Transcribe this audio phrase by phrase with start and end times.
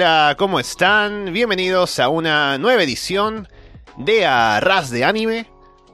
[0.00, 1.30] Hola, ¿cómo están?
[1.30, 3.46] Bienvenidos a una nueva edición
[3.98, 5.50] de Arras de Anime.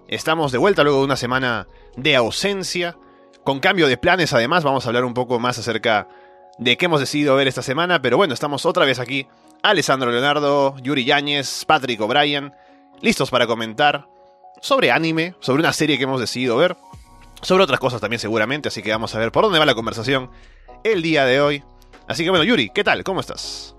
[0.07, 2.97] Estamos de vuelta luego de una semana de ausencia.
[3.43, 6.07] Con cambio de planes, además, vamos a hablar un poco más acerca
[6.57, 8.01] de qué hemos decidido ver esta semana.
[8.01, 9.27] Pero bueno, estamos otra vez aquí.
[9.65, 12.53] Alessandro Leonardo, Yuri Yáñez, Patrick O'Brien,
[13.01, 14.07] listos para comentar
[14.61, 16.77] sobre anime, sobre una serie que hemos decidido ver,
[17.43, 20.31] sobre otras cosas también seguramente, así que vamos a ver por dónde va la conversación
[20.85, 21.65] el día de hoy.
[22.07, 23.03] Así que bueno, Yuri, ¿qué tal?
[23.03, 23.76] ¿Cómo estás?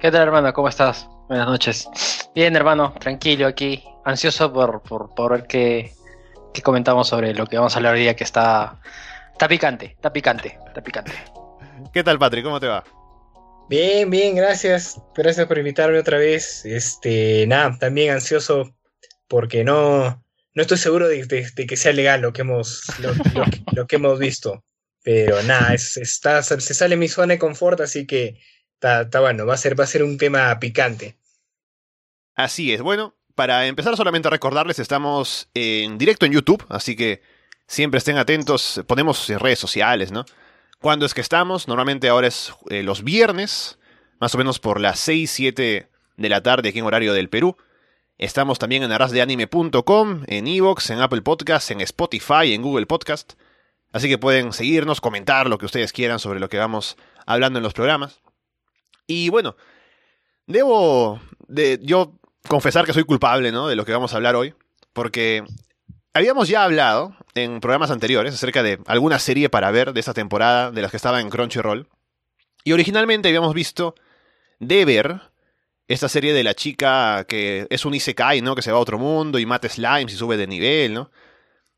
[0.00, 0.52] ¿Qué tal, hermano?
[0.52, 1.08] ¿Cómo estás?
[1.26, 1.88] Buenas noches.
[2.32, 5.92] Bien, hermano, tranquilo aquí, ansioso por, por, ver qué,
[6.54, 8.80] qué, comentamos sobre lo que vamos a hablar hoy día, que está,
[9.32, 11.12] está picante, está picante, está picante.
[11.92, 12.44] ¿Qué tal, Patrick?
[12.44, 12.84] ¿Cómo te va?
[13.68, 15.02] Bien, bien, gracias.
[15.16, 16.64] Gracias por invitarme otra vez.
[16.64, 18.76] Este, nada, también ansioso
[19.26, 20.24] porque no,
[20.54, 22.84] no estoy seguro de, que sea legal lo que hemos,
[23.72, 24.64] lo que hemos visto.
[25.02, 28.38] Pero nada, es, está, se sale mi zona de confort, así que
[28.80, 31.16] está, bueno, va a, ser, va a ser un tema picante.
[32.34, 37.22] Así es, bueno, para empezar solamente a recordarles, estamos en directo en YouTube, así que
[37.66, 40.24] siempre estén atentos, ponemos en redes sociales, ¿no?
[40.80, 41.66] ¿Cuándo es que estamos?
[41.66, 43.78] Normalmente ahora es eh, los viernes,
[44.20, 47.56] más o menos por las 6, 7 de la tarde aquí en horario del Perú.
[48.16, 53.34] Estamos también en arrasdeanime.com, en Evox, en Apple Podcast, en Spotify, en Google Podcast.
[53.92, 57.62] Así que pueden seguirnos, comentar lo que ustedes quieran sobre lo que vamos hablando en
[57.62, 58.20] los programas.
[59.08, 59.56] Y bueno,
[60.46, 62.12] debo de yo
[62.46, 63.66] confesar que soy culpable, ¿no?
[63.66, 64.54] De lo que vamos a hablar hoy,
[64.92, 65.42] porque
[66.12, 70.70] habíamos ya hablado en programas anteriores acerca de alguna serie para ver de esta temporada
[70.70, 71.88] de las que estaba en Crunchyroll.
[72.64, 73.94] Y originalmente habíamos visto
[74.60, 75.22] Deber,
[75.86, 78.54] esta serie de la chica que es un isekai, ¿no?
[78.54, 81.10] Que se va a otro mundo y mata slimes y sube de nivel, ¿no?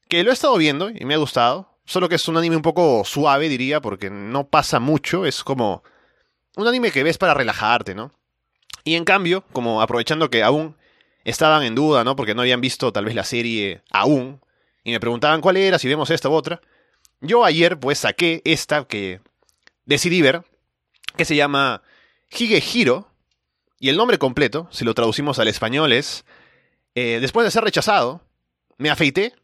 [0.08, 1.78] Que lo he estado viendo y me ha gustado.
[1.84, 5.26] Solo que es un anime un poco suave, diría, porque no pasa mucho.
[5.26, 5.84] Es como
[6.60, 8.12] un anime que ves para relajarte, ¿no?
[8.84, 10.76] Y en cambio, como aprovechando que aún
[11.24, 12.16] estaban en duda, ¿no?
[12.16, 14.40] Porque no habían visto tal vez la serie aún.
[14.84, 16.60] Y me preguntaban cuál era, si vemos esta u otra.
[17.20, 19.20] Yo ayer pues saqué esta que
[19.84, 20.44] decidí ver,
[21.16, 21.82] que se llama
[22.30, 23.08] Hige Hiro.
[23.78, 26.24] Y el nombre completo, si lo traducimos al español, es
[26.94, 28.22] eh, Después de ser rechazado,
[28.78, 29.34] me afeité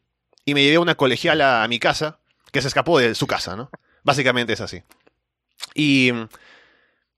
[0.45, 2.19] y me llevé una colegiala a mi casa
[2.53, 3.71] que se escapó de su casa, ¿no?
[4.03, 4.83] Básicamente es así.
[5.75, 6.13] Y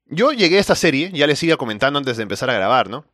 [0.08, 3.04] yo llegué a esta serie, ya les iba comentando antes de empezar a grabar, ¿no?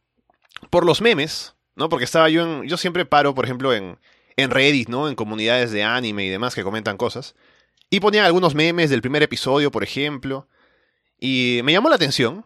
[0.70, 1.88] Por los memes, ¿no?
[1.88, 2.68] Porque estaba yo en...
[2.68, 3.98] Yo siempre paro, por ejemplo, en,
[4.36, 5.08] en Reddit, ¿no?
[5.08, 7.34] En comunidades de anime y demás que comentan cosas.
[7.90, 10.48] Y ponía algunos memes del primer episodio, por ejemplo.
[11.18, 12.44] Y me llamó la atención,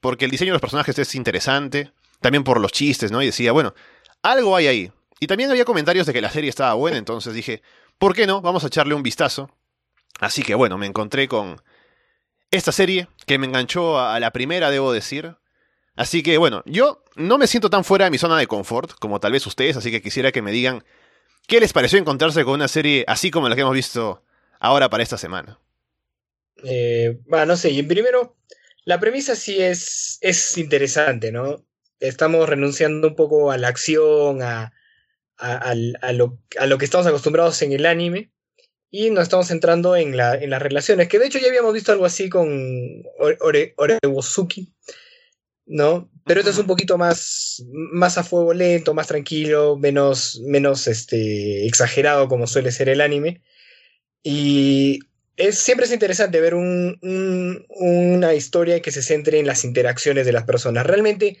[0.00, 1.92] porque el diseño de los personajes es interesante.
[2.20, 3.22] También por los chistes, ¿no?
[3.22, 3.74] Y decía, bueno,
[4.22, 4.92] algo hay ahí.
[5.20, 7.62] Y también había comentarios de que la serie estaba buena, entonces dije,
[7.98, 8.42] ¿Por qué no?
[8.42, 9.50] Vamos a echarle un vistazo.
[10.20, 11.62] Así que bueno, me encontré con
[12.50, 15.36] esta serie que me enganchó a la primera, debo decir.
[15.96, 19.18] Así que bueno, yo no me siento tan fuera de mi zona de confort como
[19.18, 20.84] tal vez ustedes, así que quisiera que me digan
[21.46, 24.22] qué les pareció encontrarse con una serie así como la que hemos visto
[24.60, 25.58] ahora para esta semana.
[26.64, 28.36] Eh, bueno, no sé, y primero,
[28.84, 31.64] la premisa sí es, es interesante, ¿no?
[32.00, 34.72] Estamos renunciando un poco a la acción, a,
[35.38, 35.74] a,
[36.12, 38.32] lo, a, lo, que estamos acostumbrados en el anime
[38.90, 41.92] y nos estamos centrando en, la, en las relaciones, que de hecho ya habíamos visto
[41.92, 43.74] algo así con Ore,
[45.66, 46.10] ¿no?
[46.24, 51.66] Pero esto es un poquito más, más a fuego lento, más tranquilo, menos, menos este,
[51.66, 53.42] exagerado como suele ser el anime.
[54.22, 55.00] Y
[55.36, 56.98] es, siempre es interesante ver un,
[57.68, 60.86] una historia que se centre en las interacciones de las personas.
[60.86, 61.38] Realmente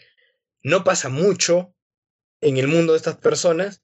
[0.62, 1.74] no pasa mucho
[2.40, 3.82] en el mundo de estas personas,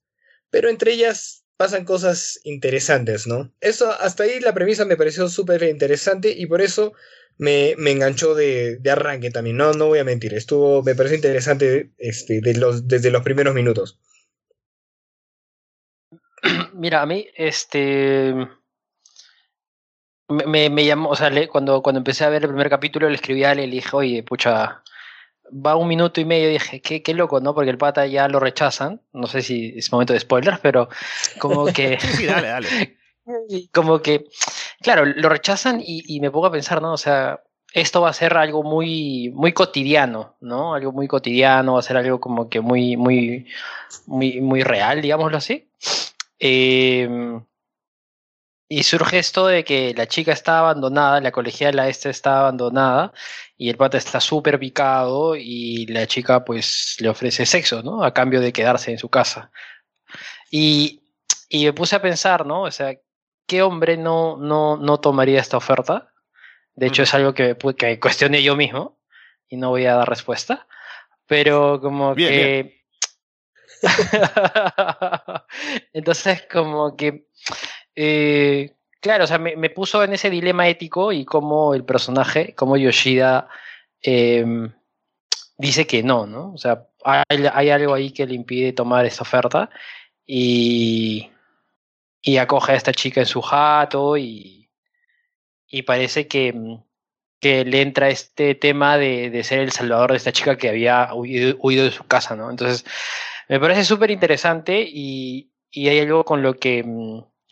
[0.49, 3.51] pero entre ellas pasan cosas interesantes, ¿no?
[3.61, 6.93] Eso, hasta ahí la premisa me pareció súper interesante y por eso
[7.37, 11.15] me, me enganchó de, de, arranque también, no, no voy a mentir, estuvo, me pareció
[11.15, 13.99] interesante este, los, desde los primeros minutos.
[16.73, 18.33] Mira, a mí, este...
[20.29, 23.43] Me, me, llamó, o sea, cuando, cuando empecé a ver el primer capítulo le escribí
[23.43, 24.81] a él y le dije, oye, pucha,
[25.53, 27.53] va un minuto y medio y dije, qué, qué loco, ¿no?
[27.53, 29.01] Porque el pata ya lo rechazan.
[29.13, 30.89] No sé si es momento de spoilers, pero
[31.39, 31.99] como que.
[31.99, 32.97] sí, dale, dale.
[33.71, 34.25] Como que,
[34.81, 36.91] claro, lo rechazan y, y, me pongo a pensar, ¿no?
[36.91, 37.41] O sea,
[37.73, 40.73] esto va a ser algo muy, muy cotidiano, ¿no?
[40.73, 43.47] Algo muy cotidiano, va a ser algo como que muy, muy,
[44.07, 45.69] muy, muy real, digámoslo así.
[46.37, 47.07] Eh,
[48.75, 53.13] y surge esto de que la chica está abandonada, la colegiala esta está abandonada
[53.57, 58.03] y el pata está súper picado y la chica pues le ofrece sexo, ¿no?
[58.03, 59.51] A cambio de quedarse en su casa.
[60.49, 61.01] Y,
[61.49, 62.63] y me puse a pensar, ¿no?
[62.63, 62.95] O sea,
[63.47, 66.11] ¿qué hombre no, no, no tomaría esta oferta?
[66.75, 68.99] De hecho, es algo que, que cuestioné yo mismo
[69.47, 70.67] y no voy a dar respuesta.
[71.27, 72.81] Pero como que...
[75.93, 77.27] Entonces, como que
[77.95, 82.77] eh, claro, o sea, me, puso en ese dilema ético y como el personaje, como
[82.77, 83.49] Yoshida
[84.01, 84.71] em,
[85.57, 86.53] dice que no, ¿no?
[86.53, 89.69] O sea, hay, algo ahí que le impide tomar esta oferta
[90.25, 91.29] y,
[92.21, 94.69] y acoge a esta chica en su jato y,
[95.67, 96.79] y parece que,
[97.41, 101.13] que le entra este tema de, de, ser el salvador de esta chica que había
[101.13, 102.49] huido, huido de su casa, ¿no?
[102.49, 102.85] Entonces,
[103.49, 106.85] me parece súper interesante y, y hay algo con lo que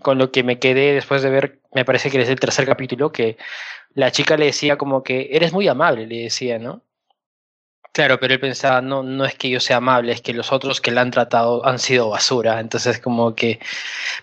[0.02, 3.12] con lo que me quedé después de ver, me parece que es el tercer capítulo,
[3.12, 3.38] que
[3.94, 6.84] la chica le decía como que eres muy amable, le decía, ¿no?
[7.94, 10.80] Claro, pero él pensaba, no, no es que yo sea amable, es que los otros
[10.80, 12.62] que la han tratado han sido basura.
[12.62, 13.60] Entonces, como que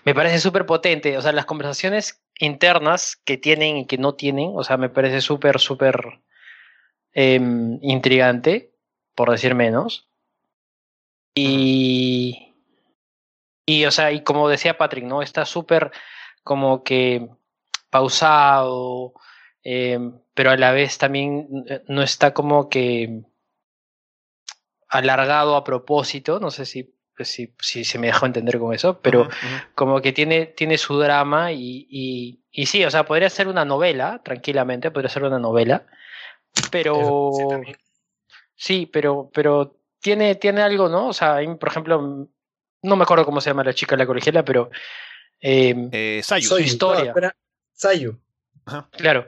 [0.05, 1.17] me parece súper potente.
[1.17, 5.21] O sea, las conversaciones internas que tienen y que no tienen, o sea, me parece
[5.21, 6.19] súper, súper
[7.13, 8.73] em, intrigante,
[9.15, 10.09] por decir menos.
[11.35, 12.48] Y,
[13.69, 15.21] y, o sea, y como decía Patrick, ¿no?
[15.21, 15.91] Está súper
[16.43, 17.29] como que
[17.91, 19.13] pausado,
[19.63, 23.21] em, pero a la vez también eh, no está como que
[24.87, 28.99] alargado a propósito, no sé si, pues, si, si se me dejó entender con eso,
[29.01, 29.29] pero
[29.75, 33.65] como que tiene, tiene su drama y, y, y, sí, o sea, podría ser una
[33.65, 35.85] novela, tranquilamente, podría ser una novela,
[36.71, 37.29] pero...
[38.55, 41.07] Sí, pero, pero tiene, tiene algo, ¿no?
[41.07, 42.27] O sea, por ejemplo,
[42.81, 44.69] no me acuerdo cómo se llama la chica de la colegiala, pero.
[45.41, 46.47] Eh, eh Sayu.
[46.47, 47.13] Su historia.
[47.73, 48.17] Sayu.
[48.91, 49.27] Claro.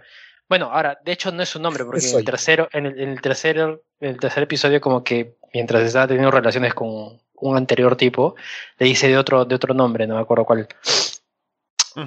[0.52, 3.10] Bueno, ahora, de hecho no es su nombre, porque en el tercero, en el, en
[3.10, 8.36] el tercer, el tercer episodio, como que mientras estaba teniendo relaciones con un anterior tipo,
[8.78, 10.68] le dice de otro, de otro nombre, no me acuerdo cuál.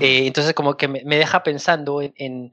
[0.00, 2.52] eh, entonces, como que me, me deja pensando en,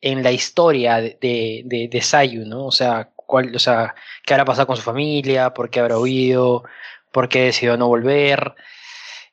[0.00, 2.66] en, la historia de, de, de, Sayu, ¿no?
[2.66, 3.94] O sea, cuál, o sea,
[4.24, 6.64] qué habrá pasado con su familia, por qué habrá huido,
[7.18, 8.54] por qué decidió no volver.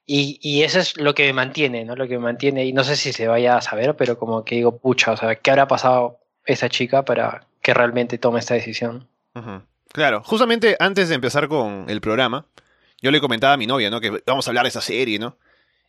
[0.08, 1.96] Y, eso es lo que me mantiene, ¿no?
[1.96, 4.56] Lo que me mantiene, y no sé si se vaya a saber, pero como que
[4.56, 9.08] digo, pucha, o sea, ¿qué habrá pasado esa chica para que realmente tome esta decisión?
[9.90, 12.48] Claro, justamente antes de empezar con el programa,
[13.04, 14.02] yo le comentaba a mi novia, ¿no?
[14.02, 15.38] Que vamos a hablar de esa serie, ¿no?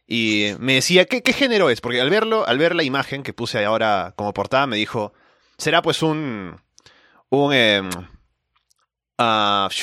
[0.07, 1.81] Y me decía, ¿qué, género es?
[1.81, 5.15] Porque al verlo, al ver la imagen que puse ahora como portada, me dijo,
[5.57, 6.61] será pues un...
[7.31, 7.83] un eh,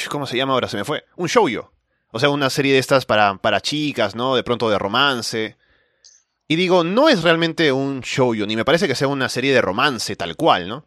[0.10, 0.68] ¿Cómo se llama ahora?
[0.68, 1.06] Se me fue.
[1.16, 1.73] Un shoujo.
[2.16, 4.36] O sea, una serie de estas para, para chicas, ¿no?
[4.36, 5.58] De pronto de romance.
[6.48, 9.62] Y digo, no es realmente un shoujo, ni me parece que sea una serie de
[9.62, 10.86] romance tal cual, ¿no?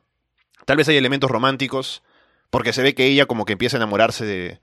[0.67, 2.05] Tal vez hay elementos románticos,
[2.49, 4.61] porque se ve que ella como que empieza a enamorarse de,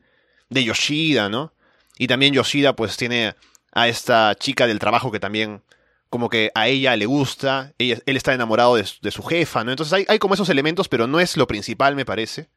[0.49, 1.53] de Yoshida, ¿no?
[1.97, 3.35] Y también Yoshida pues tiene
[3.73, 5.63] a esta chica del trabajo que también
[6.09, 9.71] como que a ella le gusta, ella, él está enamorado de, de, su jefa, ¿no?
[9.71, 12.47] Entonces hay, hay como esos elementos, pero no es lo principal, me parece.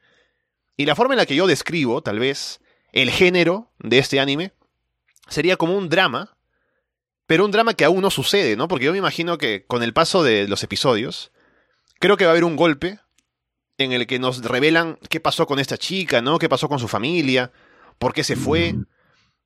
[0.77, 2.61] Y la forma en la que yo describo, tal vez,
[2.97, 4.55] el género de este anime
[5.29, 6.39] sería como un drama,
[7.27, 8.69] pero un drama que aún no sucede, ¿no?
[8.69, 11.31] Porque yo me imagino que con el paso de los episodios,
[12.01, 12.99] creo que va a haber un golpe
[13.77, 16.39] en el que nos revelan qué pasó con esta chica, ¿no?
[16.39, 17.53] ¿Qué pasó con su familia?
[17.99, 18.75] ¿Por qué se fue?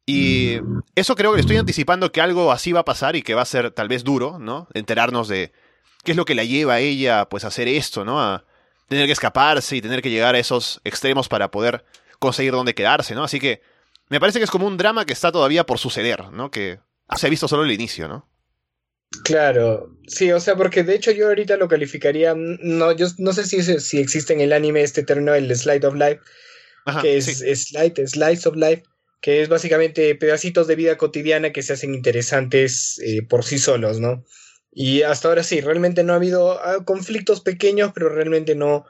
[0.06, 0.60] Y
[0.94, 3.46] eso creo que estoy anticipando que algo así va a pasar y que va a
[3.46, 4.68] ser tal vez duro, ¿no?
[4.74, 5.52] Enterarnos de
[6.04, 8.20] qué es lo que la lleva a ella pues a hacer esto, ¿no?
[8.20, 8.44] A
[8.86, 11.84] tener que escaparse y tener que llegar a esos extremos para poder
[12.20, 13.24] conseguir dónde quedarse, ¿no?
[13.24, 13.60] Así que
[14.08, 16.52] me parece que es como un drama que está todavía por suceder, ¿no?
[16.52, 16.78] Que
[17.16, 18.28] se ha visto solo el inicio, ¿no?
[19.24, 23.44] Claro, sí, o sea, porque de hecho yo ahorita lo calificaría, no, yo no sé
[23.44, 26.20] si, si existe en el anime este término, el Slide of Life,
[27.02, 28.84] que es, slide, Slides of Life,
[29.20, 33.98] que es básicamente pedacitos de vida cotidiana que se hacen interesantes eh, por sí solos,
[33.98, 34.24] ¿no?
[34.72, 38.84] Y hasta ahora sí, realmente no ha habido ah, conflictos pequeños, pero realmente no,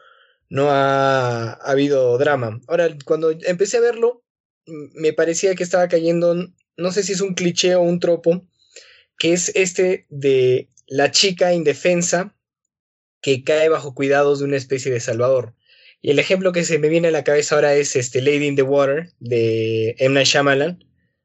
[0.50, 2.60] no ha, habido drama.
[2.66, 4.22] Ahora, cuando empecé a verlo,
[4.66, 6.34] me parecía que estaba cayendo,
[6.76, 8.46] no sé si es un cliché o un tropo,
[9.18, 12.36] que es este de la chica indefensa
[13.22, 15.54] que cae bajo cuidados de una especie de salvador.
[16.02, 18.56] Y el ejemplo que se me viene a la cabeza ahora es este Lady in
[18.56, 20.14] the Water de M.
[20.14, 20.82] Night Shyamalan,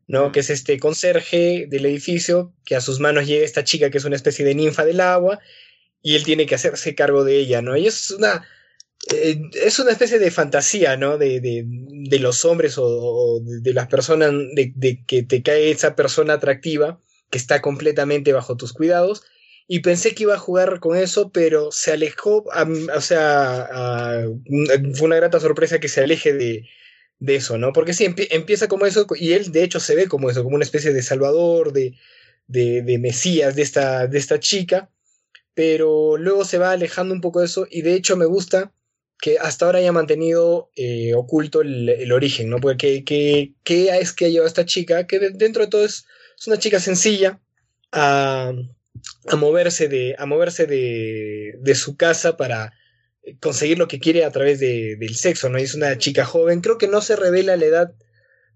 [0.08, 0.32] ¿no?
[0.32, 4.06] Que es este conserje del edificio, que a sus manos llega esta chica que es
[4.06, 5.40] una especie de ninfa del agua,
[6.02, 7.76] y él tiene que hacerse cargo de ella, ¿no?
[7.78, 8.46] Y es una,
[9.14, 11.18] eh, es una especie de fantasía, ¿no?
[11.18, 16.34] De, de, de los hombres o, de, las personas, de, que te cae esa persona
[16.34, 19.24] atractiva que está completamente bajo tus cuidados.
[19.68, 22.46] Y pensé que iba a jugar con eso, pero se alejó,
[22.96, 24.28] o sea,
[24.94, 26.68] fue una grata sorpresa que se aleje de,
[27.20, 27.74] de eso, ¿no?
[27.74, 30.66] Porque sí, empieza como eso, y él de hecho se ve como eso, como una
[30.66, 31.96] especie de salvador, de,
[32.48, 34.92] de, de mesías de esta, de esta chica,
[35.56, 38.72] pero luego se va alejando un poco de eso, y de hecho me gusta
[39.20, 42.60] que hasta ahora haya mantenido eh, oculto el, origen, ¿no?
[42.60, 45.08] Porque ¿qué, es que ha llevado a esta chica?
[45.08, 46.06] Que dentro de todo es,
[46.48, 47.40] una chica sencilla
[47.92, 48.52] a,
[49.28, 52.74] a moverse, de, a moverse de, de, su casa para
[53.40, 55.58] conseguir lo que quiere a través de, del sexo, ¿no?
[55.58, 57.96] es una chica joven, creo que no se revela la edad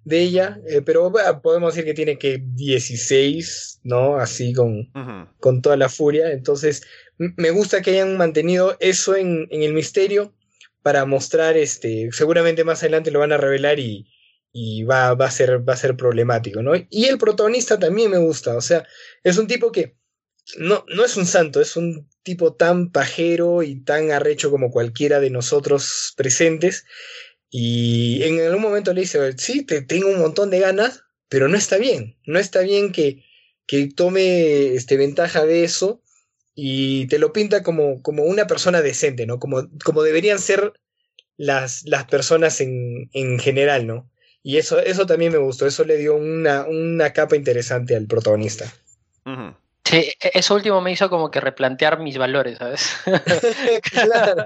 [0.03, 1.11] de ella, eh, pero
[1.41, 4.17] podemos decir que tiene que 16, ¿no?
[4.17, 4.91] Así con,
[5.39, 6.31] con toda la furia.
[6.31, 6.83] Entonces,
[7.17, 10.33] me gusta que hayan mantenido eso en, en el misterio
[10.89, 14.07] para mostrar, este, seguramente más adelante lo van a revelar y,
[14.51, 16.71] y va, va, a ser, va a ser problemático, ¿no?
[16.89, 18.87] Y el protagonista también me gusta, o sea,
[19.23, 19.97] es un tipo que
[20.57, 25.19] no, no es un santo, es un tipo tan pajero y tan arrecho como cualquiera
[25.19, 26.85] de nosotros presentes.
[27.51, 31.55] Y en algún momento le dice, sí, te tengo un montón de ganas, pero no
[31.55, 33.23] está bien, no está bien que,
[33.67, 36.01] que tome este, ventaja de eso
[36.55, 39.39] y te lo pinta como, como una persona decente, ¿no?
[39.39, 40.73] Como, como deberían ser
[41.37, 44.09] las, las personas en, en general, ¿no?
[44.43, 48.65] Y eso, eso también me gustó, eso le dio una, una capa interesante al protagonista.
[49.83, 52.95] Sí, e, eso último me hizo como que replantear mis valores, ¿sabes?
[53.91, 54.45] claro.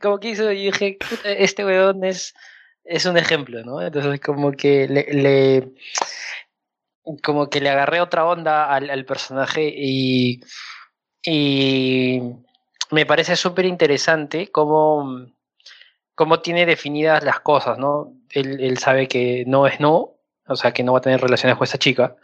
[0.00, 2.34] como, que hizo, y dije, este weón es,
[2.84, 3.82] es un ejemplo, ¿no?
[3.82, 5.72] Entonces como que le, le
[7.22, 10.40] como que le agarré otra onda al, al personaje y
[11.24, 12.20] y
[12.90, 15.26] me parece súper interesante cómo,
[16.14, 18.12] cómo, tiene definidas las cosas, ¿no?
[18.30, 20.16] Él, sabe que no es no,
[20.46, 22.16] o sea, que no va a tener relaciones con esa chica.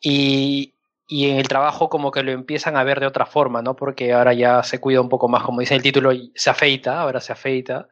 [0.00, 0.74] Y,
[1.08, 3.74] y, en el trabajo como que lo empiezan a ver de otra forma, ¿no?
[3.74, 7.20] Porque ahora ya se cuida un poco más, como dice el título, se afeita, ahora
[7.20, 7.88] se afeita.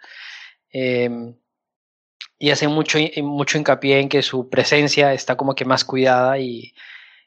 [0.70, 1.34] Em,
[2.38, 6.74] y hace mucho, mucho hincapié en que su presencia está como que más cuidada y,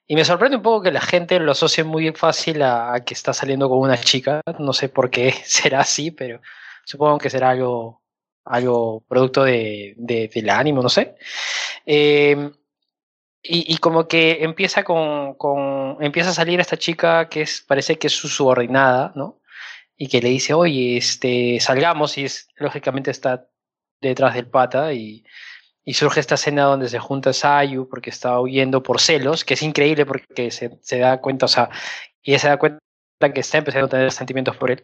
[0.08, 3.34] y me sorprende un poco que la gente lo asocie muy fácil a, que está
[3.34, 4.42] saliendo con una chica.
[4.60, 6.42] No sé por qué será así, pero
[6.86, 8.04] supongo que será algo,
[8.46, 11.16] algo producto de, de del ánimo, no sé.
[11.86, 12.54] Em,
[13.42, 17.98] y, y, como que empieza con, con, empieza a salir esta chica que es, parece
[18.00, 19.40] que es su subordinada, ¿no?
[19.98, 23.48] Y que le dice, oye, este, salgamos y lógicamente está
[24.02, 25.24] detrás del pata y,
[25.86, 29.62] y surge esta escena donde se junta Sayu porque está huyendo por celos, que es
[29.62, 31.70] increíble porque se, se da cuenta, o sea,
[32.24, 32.80] y ella se da cuenta
[33.34, 34.84] que está empezando a tener sentimientos por él.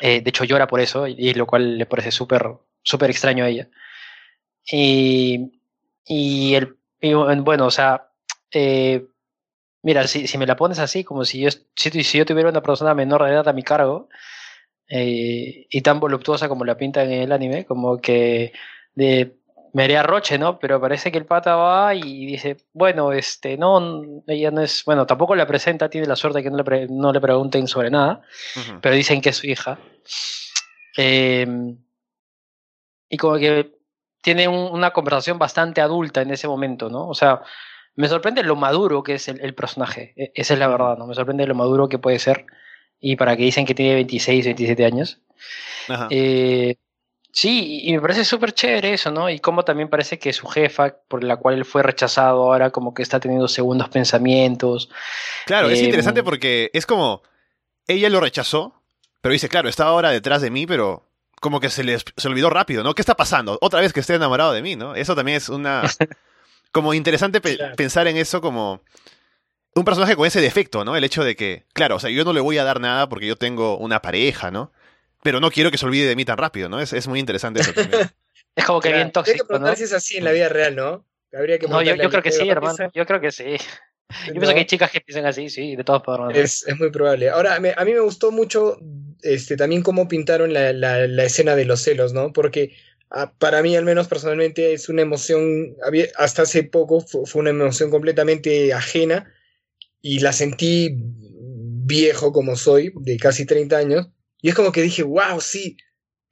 [0.00, 2.60] Eh, de hecho, llora por eso, y, lo cual le parece súper
[3.10, 3.68] extraño a ella.
[4.70, 5.52] Y,
[6.04, 6.76] y, el,
[7.42, 8.08] bueno, o sea,
[8.52, 9.06] eh,
[9.82, 12.94] mira, si, si, me la pones así, como si yo, si, yo tuviera una persona
[12.94, 14.08] menor de edad a mi cargo,
[14.88, 18.52] eh, y tan voluptuosa como la pinta en el anime, como que
[18.94, 19.36] de
[19.76, 20.58] me haría roche, ¿no?
[20.58, 25.04] Pero parece que el pata va y dice, bueno, este, no, ella no es, bueno,
[25.04, 28.22] tampoco la presenta, tiene la suerte de que no le, no le pregunten sobre nada,
[28.80, 29.78] pero dicen que es su hija.
[30.96, 31.76] Em,
[33.10, 33.74] y como que
[34.22, 37.06] tiene una conversación bastante adulta en ese momento, ¿no?
[37.06, 37.42] O sea,
[37.96, 41.06] me sorprende lo maduro que es el, personaje, e, esa es la verdad, ¿no?
[41.06, 42.46] Me sorprende lo maduro que puede ser.
[42.98, 45.20] Y para que dicen que tiene 26, 27 años.
[45.86, 46.08] Ajá.
[46.10, 46.76] Eh,
[47.36, 49.28] Sí, y me parece súper chévere eso, ¿no?
[49.28, 52.94] Y cómo también parece que su jefa, por la cual él fue rechazado, ahora como
[52.94, 54.88] que está teniendo segundos pensamientos.
[55.44, 57.22] Claro, es interesante em, porque es como,
[57.86, 58.80] ella lo rechazó,
[59.20, 62.48] pero dice, claro, está ahora detrás de mí, pero como que se le se olvidó
[62.48, 62.94] rápido, ¿no?
[62.94, 63.58] ¿Qué está pasando?
[63.60, 64.94] Otra vez que esté enamorado de mí, ¿no?
[64.94, 65.82] Eso también es una...
[66.72, 67.42] como interesante
[67.76, 68.80] pensar en eso como
[69.74, 70.96] un personaje con ese defecto, ¿no?
[70.96, 73.26] El hecho de que, claro, o sea, yo no le voy a dar nada porque
[73.26, 74.72] yo tengo una pareja, ¿no?
[75.26, 76.80] Pero no quiero que se olvide de mí tan rápido, ¿no?
[76.80, 78.02] Es, es muy interesante eso también.
[78.54, 79.34] es como que bien tóxico.
[79.34, 81.04] Hay que preguntar si es así en la vida real, ¿no?
[81.36, 82.92] Habría que no, yo, yo creo que sí, hermano.
[82.94, 83.56] Yo creo que sí.
[84.28, 86.36] Yo pienso que hay chicas que piensan así, sí, de todas formas.
[86.36, 87.28] Es, es muy probable.
[87.28, 88.78] Ahora, a mí me gustó mucho
[89.22, 92.32] este, también cómo pintaron la, la, la escena de los celos, ¿no?
[92.32, 92.76] Porque
[93.10, 95.74] ah, para mí, al menos personalmente, es una emoción,
[96.16, 99.28] hasta hace poco fue una emoción completamente ajena
[100.00, 104.08] y la sentí viejo como soy, de casi 30 años,
[104.40, 105.76] y es como que dije, wow, sí,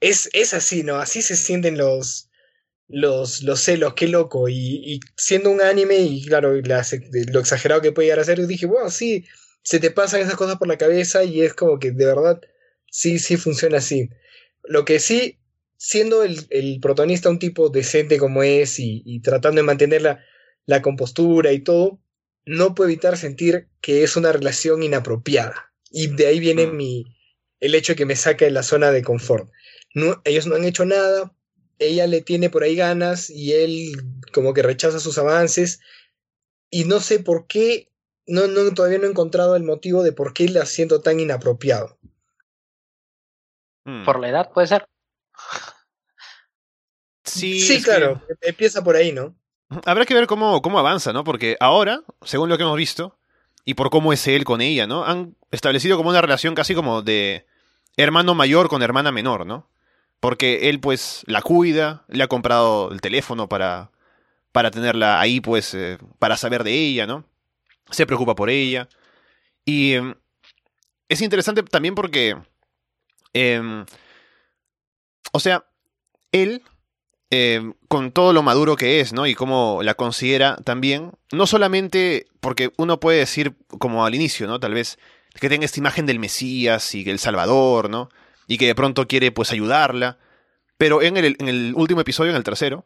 [0.01, 0.97] es, es así, ¿no?
[0.97, 2.31] Así se sienten los,
[2.89, 4.49] los, los celos, qué loco.
[4.49, 8.91] Y, siendo un anime y claro, lo exagerado que puede llegar a ser, dije, wow,
[8.91, 9.25] sí,
[9.63, 12.41] se te pasan esas cosas por la cabeza y es como que de verdad
[12.91, 14.11] sí, sí funciona así.
[14.63, 15.39] Lo que sí,
[15.77, 20.25] siendo el, el protagonista un tipo decente como es y, tratando de mantener la,
[20.67, 22.01] la, compostura y todo,
[22.45, 25.73] no puedo evitar sentir que es una relación inapropiada.
[25.91, 26.77] Y de ahí viene mm.
[26.77, 27.05] mi,
[27.61, 29.51] el hecho de que me saca de la zona de confort.
[29.95, 31.33] No, ellos no han hecho nada,
[31.79, 33.93] ella le tiene por ahí ganas y él
[34.33, 35.81] como que rechaza sus avances.
[36.71, 37.93] Y no sé por qué,
[38.27, 41.99] no, no, todavía no he encontrado el motivo de por qué la siento tan inapropiado.
[43.85, 44.05] Hmm.
[44.05, 44.87] Por la edad, puede ser.
[47.25, 49.35] Sí, sí claro, empieza por ahí, ¿no?
[49.87, 51.25] Habrá que ver cómo, cómo avanza, ¿no?
[51.25, 53.19] Porque ahora, según lo que hemos visto,
[53.65, 55.05] y por cómo es él con ella, ¿no?
[55.05, 57.47] Han establecido como una relación casi como de
[57.97, 59.69] hermano mayor con hermana menor, ¿no?
[60.21, 63.91] Porque él pues la cuida, le ha comprado el teléfono para,
[64.53, 67.25] para tenerla ahí pues, eh, para saber de ella, ¿no?
[67.91, 68.89] Se preocupa por ella.
[69.65, 70.15] Y em,
[71.09, 72.37] es interesante también porque,
[73.33, 73.85] em,
[75.33, 75.65] o sea,
[76.33, 76.63] él,
[77.31, 79.27] em, con todo lo maduro que es, ¿no?
[79.27, 84.61] Y cómo la considera también, no solamente porque uno puede decir, como al inicio, ¿no?
[84.61, 84.99] Tal vez
[85.41, 88.09] que tenga esta imagen del Mesías y el Salvador, ¿no?
[88.47, 90.19] y que de pronto quiere pues ayudarla.
[90.77, 92.85] Pero en el, en el último episodio, en el tercero,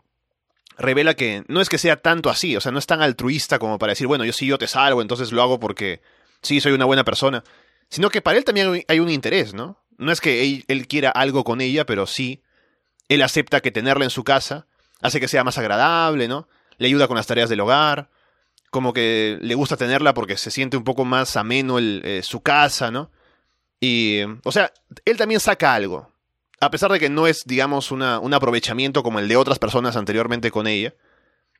[0.77, 3.79] revela que no es que sea tanto así, o sea, no es tan altruista como
[3.79, 6.01] para decir, bueno, yo sí yo te salvo, entonces lo hago porque
[6.43, 7.43] sí soy una buena persona,
[7.89, 9.83] sino que para él también hay un interés, ¿no?
[9.97, 12.43] No es que él, quiera algo con ella, pero sí,
[13.09, 14.67] él acepta que tenerla en su casa
[15.01, 16.49] hace que sea más agradable, ¿no?
[16.79, 18.11] Le ayuda con las tareas del hogar,
[18.71, 22.91] como que le gusta tenerla porque se siente un poco más ameno eh, su casa,
[22.91, 23.11] ¿no?
[23.81, 24.73] Y, o sea,
[25.05, 26.11] él también saca algo.
[26.61, 29.97] A pesar de que no es, digamos, una, un aprovechamiento como el de otras personas
[29.97, 30.95] anteriormente con ella.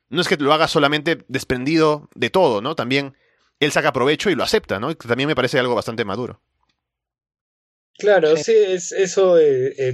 [0.09, 2.75] No es que lo haga solamente desprendido de todo, ¿no?
[2.75, 3.15] También
[3.59, 4.93] él saca provecho y lo acepta, ¿no?
[4.95, 6.41] También me parece algo bastante maduro.
[7.99, 9.93] Claro, sí, es eso, eh,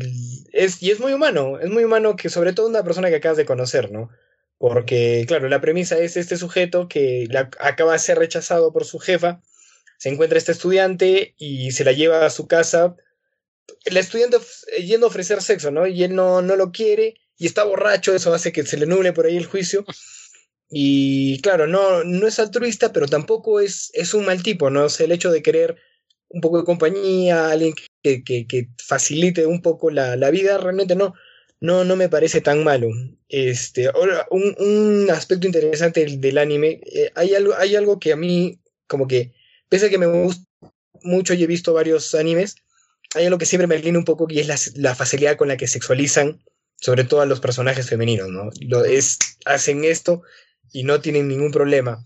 [0.53, 3.37] es, y es muy humano, es muy humano que sobre todo una persona que acabas
[3.37, 4.09] de conocer, ¿no?
[4.57, 7.27] Porque, claro, la premisa es este sujeto que
[7.59, 9.41] acaba de ser rechazado por su jefa
[9.97, 12.95] se encuentra este estudiante y se la lleva a su casa.
[13.85, 14.37] La estudiante
[14.85, 15.87] yendo a ofrecer sexo, ¿no?
[15.87, 19.13] Y él no, no lo quiere y está borracho, eso hace que se le nuble
[19.13, 19.85] por ahí el juicio.
[20.69, 24.85] Y claro, no, no es altruista, pero tampoco es, es un mal tipo, ¿no?
[24.85, 25.77] O sea, el hecho de querer
[26.29, 31.13] un poco de compañía, alguien que, que, facilite un poco la, la, vida, realmente no,
[31.59, 32.89] no, no me parece tan malo.
[33.29, 38.11] Este, ahora, un, un aspecto interesante del, del anime, eh, hay, algo, hay algo que
[38.13, 39.33] a mí como que
[39.69, 40.45] Pese a que me gusta
[41.03, 42.55] mucho y he visto varios animes,
[43.13, 45.67] hay algo que siempre me alinea un poco y es la, facilidad con la que
[45.67, 46.43] sexualizan,
[46.79, 48.49] sobre todo a los personajes femeninos, ¿no?
[48.61, 50.23] Lo es, hacen esto
[50.71, 52.05] y no tienen ningún problema.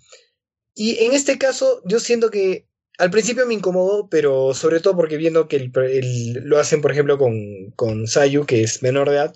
[0.75, 2.67] Y en este caso, yo siento que
[2.99, 5.71] al principio me incomodó, pero sobre todo porque viendo que
[6.43, 9.35] lo hacen, por ejemplo, con, Sayu, que es menor de edad,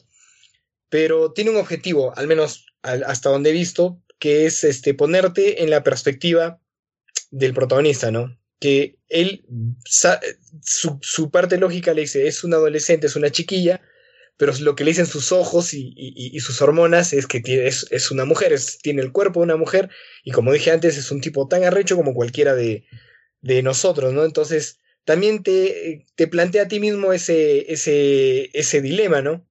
[0.89, 5.69] pero tiene un objetivo, al menos hasta donde he visto, que es este, ponerte en
[5.69, 6.59] la perspectiva
[7.31, 8.37] del protagonista, ¿no?
[8.59, 9.45] Que él,
[9.85, 13.79] su, su, parte lógica le dice, es un adolescente, es una chiquilla,
[14.35, 17.87] pero lo que le dicen sus ojos y, y, sus hormonas es que tiene, es,
[17.91, 19.89] es, una mujer, es, tiene el cuerpo de una mujer,
[20.25, 22.83] y como dije antes, es un tipo tan arrecho como cualquiera de,
[23.43, 24.25] de nosotros, ¿no?
[24.25, 29.45] Entonces, también te, te plantea a ti mismo ese, ese, ese dilema, ¿no?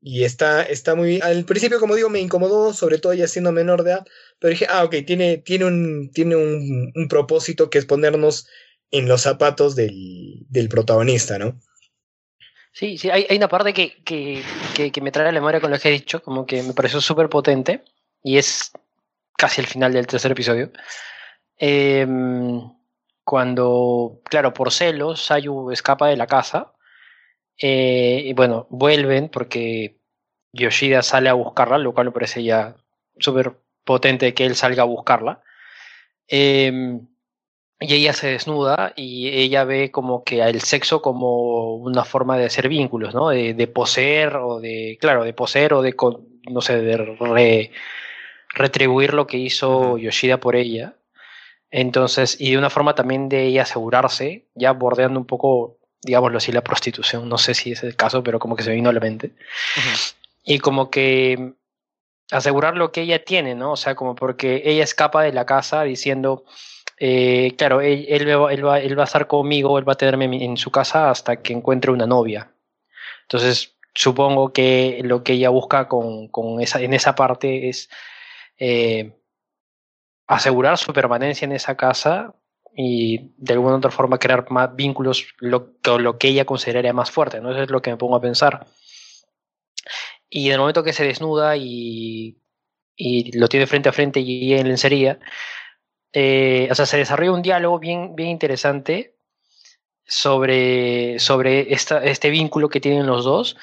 [0.00, 1.20] Y está, está muy.
[1.20, 4.06] Al principio, como digo, me incomodó, sobre todo ya siendo menor de edad,
[4.38, 8.46] pero dije, ah, ok, tiene, tiene, un, tiene un, un propósito que es ponernos
[8.92, 11.60] en los zapatos del, del protagonista, ¿no?
[12.72, 14.44] Sí, sí, hay, hay una parte que, que,
[14.92, 17.00] que, me trae a la memoria con lo que he dicho, como que me pareció
[17.00, 17.82] súper potente,
[18.22, 18.70] y es
[19.36, 20.70] casi el final del tercer episodio.
[21.56, 22.77] Em,
[23.28, 26.72] cuando, claro, por celos, Sayu escapa de la casa
[27.58, 29.98] eh, y bueno, vuelven porque
[30.54, 32.76] Yoshida sale a buscarla, lo cual me parece ya
[33.18, 33.52] súper
[33.84, 35.42] potente que él salga a buscarla.
[36.26, 37.06] Em,
[37.80, 42.46] y ella se desnuda y ella ve como que el sexo como una forma de
[42.46, 43.28] hacer vínculos, ¿no?
[43.28, 45.94] De, poseer o de, claro, de poseer o de,
[46.50, 47.72] no sé, de
[48.54, 50.97] retribuir lo que hizo Yoshida por ella.
[51.70, 56.62] Entonces, y de una forma también de asegurarse, ya bordeando un poco digámoslo así, la
[56.62, 57.28] prostitución.
[57.28, 59.32] No sé si es el caso, pero como que se vino a la mente.
[60.44, 61.52] Y como que
[62.30, 63.72] asegurar lo que ella tiene, ¿no?
[63.72, 66.44] O sea, como porque ella escapa de la casa diciendo,
[66.98, 69.96] eh, claro, él, él, va, él, va, él, va, a estar conmigo, él va a
[69.96, 72.50] tenerme en su casa hasta que encuentre una novia.
[73.22, 77.90] Entonces, supongo que lo que ella busca con, con esa, en esa parte es
[78.58, 79.12] eh,
[80.28, 82.34] asegurar su permanencia en esa casa
[82.76, 87.10] y de alguna otra forma crear más vínculos lo, con lo que ella consideraría más
[87.10, 87.50] fuerte, ¿no?
[87.50, 88.66] Eso es lo que me pongo a pensar.
[90.30, 92.38] Y en el momento que se desnuda y,
[92.94, 95.18] y lo tiene frente a frente y en lencería,
[96.12, 99.16] eh, o sea, se desarrolla un diálogo bien, bien interesante
[100.04, 103.56] sobre, sobre esta, este vínculo que tienen los dos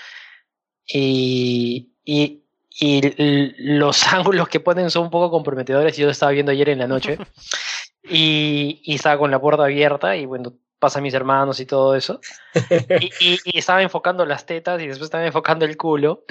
[0.88, 2.45] y, y,
[2.80, 5.96] y los ángulos que ponen son un poco comprometedores.
[5.98, 7.18] Yo estaba viendo ayer en la noche
[8.04, 11.96] y, y estaba con la puerta abierta y bueno, pasa a mis hermanos y todo
[11.96, 12.20] eso.
[13.20, 16.26] Y, y, estaba enfocando las tetas y después estaba enfocando el culo.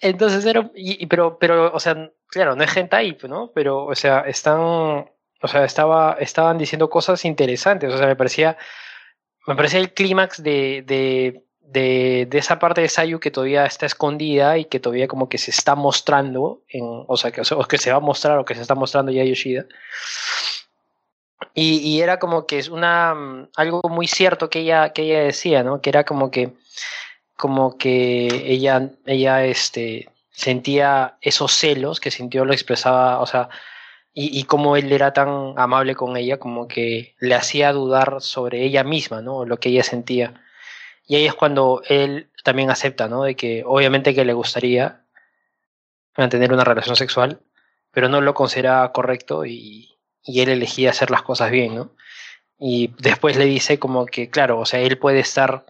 [0.00, 3.52] Entonces era, y, pero, pero, o sea, claro, no es hentai, ¿no?
[3.54, 7.92] Pero, o sea, están, o sea, estaba, estaban diciendo cosas interesantes.
[7.92, 8.56] O sea, me parecía,
[9.46, 13.86] me parecía el clímax de, de, de, de, esa parte de Sayu que todavía está
[13.86, 17.78] escondida y que todavía como que se está mostrando, en, o sea, que, o que
[17.78, 19.66] se va a mostrar o que se está mostrando ya Yoshida.
[21.54, 25.20] Y, y, era como que es una mm, algo muy cierto que ella, que ella
[25.20, 25.80] decía, ¿no?
[25.80, 26.52] Que era como que
[27.36, 33.48] como que ella, ella este, sentía esos celos que sintió, lo expresaba, o sea,
[34.12, 38.62] y, y como él era tan amable con ella, como que le hacía dudar sobre
[38.64, 39.46] ella misma, ¿no?
[39.46, 40.34] Lo que ella sentía.
[41.10, 43.24] Y ahí es cuando él también acepta, ¿no?
[43.24, 45.04] De que obviamente que le gustaría
[46.16, 47.40] mantener una relación sexual,
[47.90, 51.96] pero no lo consideraba correcto y, y él elegía hacer las cosas bien, ¿no?
[52.60, 55.66] Y después le dice como que, claro, o sea, él puede estar,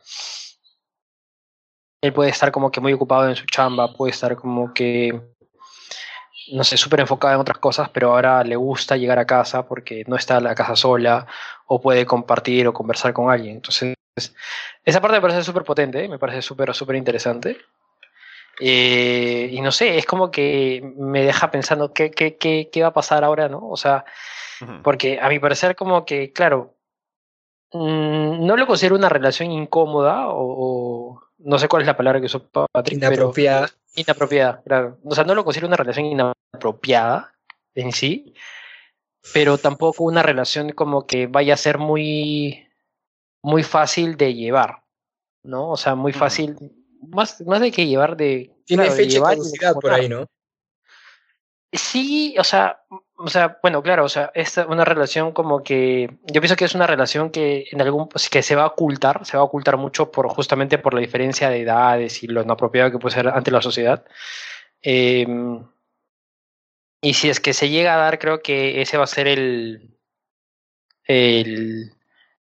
[2.03, 5.22] él puede estar como que muy ocupado en su chamba, puede estar como que,
[6.53, 10.05] no sé, súper enfocado en otras cosas, pero ahora le gusta llegar a casa porque
[10.07, 11.26] no está en la casa sola
[11.66, 13.57] o puede compartir o conversar con alguien.
[13.57, 13.94] Entonces,
[14.84, 17.58] esa parte me parece súper potente, me parece súper, súper interesante.
[18.58, 22.88] Eh, y no sé, es como que me deja pensando qué, qué, qué, qué va
[22.88, 23.66] a pasar ahora, ¿no?
[23.66, 24.04] O sea,
[24.82, 26.74] porque a mi parecer como que, claro,
[27.72, 32.20] mmm, no lo considero una relación incómoda o, o, no sé cuál es la palabra
[32.20, 32.98] que usó Patrick.
[32.98, 33.68] Inapropiada.
[33.68, 34.98] Pero, inapropiada, claro.
[35.04, 37.32] O sea, no lo considero una relación inapropiada
[37.74, 38.34] en sí,
[39.32, 42.68] pero tampoco una relación como que vaya a ser muy,
[43.42, 44.83] muy fácil de llevar,
[45.42, 45.70] ¿no?
[45.70, 46.57] O sea, muy fácil,
[47.00, 48.55] más, más de que llevar de...
[48.64, 50.26] Tiene claro, fecha de caducidad por ahí, ¿no?
[51.72, 52.83] Sí, o sea,
[53.16, 56.74] o sea, bueno, claro, o sea, es una relación como que yo pienso que es
[56.74, 60.11] una relación que en algún que se va a ocultar, se va a ocultar mucho
[60.11, 63.62] por justamente por la diferencia de edades y lo inapropiado que puede ser ante la
[63.62, 64.05] sociedad.
[64.83, 65.26] Eh,
[67.03, 69.96] y si es que se llega a dar, creo que ese va a ser el
[71.11, 71.92] el,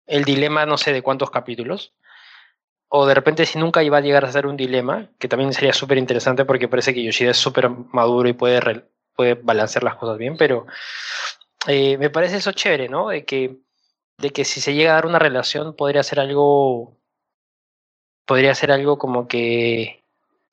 [0.08, 1.94] el dilema, no sé de cuántos capítulos.
[2.88, 5.74] O de repente si nunca iba a llegar a ser un dilema, que también sería
[5.74, 10.18] súper interesante porque parece que Yoshida es súper maduro y puede puede balancear las cosas
[10.18, 10.68] bien, pero
[11.68, 13.10] eh, me parece eso chévere, ¿no?
[13.10, 13.58] De que,
[14.18, 16.98] de que si se llega a dar una relación podría ser algo,
[18.26, 20.04] podría ser algo como que,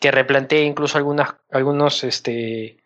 [0.01, 2.79] que replantee incluso algunas, algunos, este,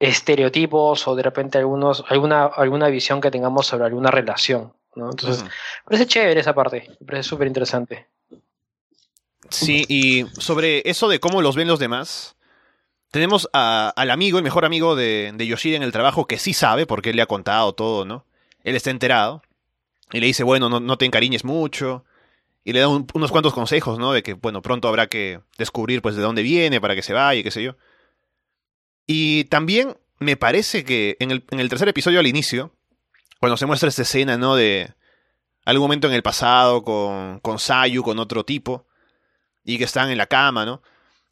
[0.00, 5.10] estereotipos o de repente algunos, alguna, alguna visión que tengamos sobre alguna relación, ¿no?
[5.10, 5.48] Entonces, uh -huh.
[5.48, 8.06] me parece chévere esa parte, me parece súper interesante.
[9.48, 12.36] Sí, y sobre eso de cómo los ven los demás,
[13.10, 16.52] tenemos a, al amigo, el mejor amigo de, de, Yoshida en el trabajo, que sí
[16.52, 18.24] sabe, porque él le ha contado todo, ¿no?
[18.62, 19.42] Él está enterado.
[20.12, 22.04] Y le dice, bueno, no, no te encariñes mucho.
[22.64, 24.12] Y le da un, unos cuantos consejos, ¿no?
[24.12, 27.40] De que, bueno, pronto habrá que descubrir, pues, de dónde viene para que se vaya
[27.40, 27.76] y qué sé yo.
[29.06, 32.72] Y también me parece que en el, en el tercer episodio al inicio,
[33.40, 34.54] cuando se muestra esta escena, ¿no?
[34.54, 34.92] De
[35.64, 38.86] algún momento en el pasado con, con Sayu, con otro tipo,
[39.64, 40.82] y que están en la cama, ¿no?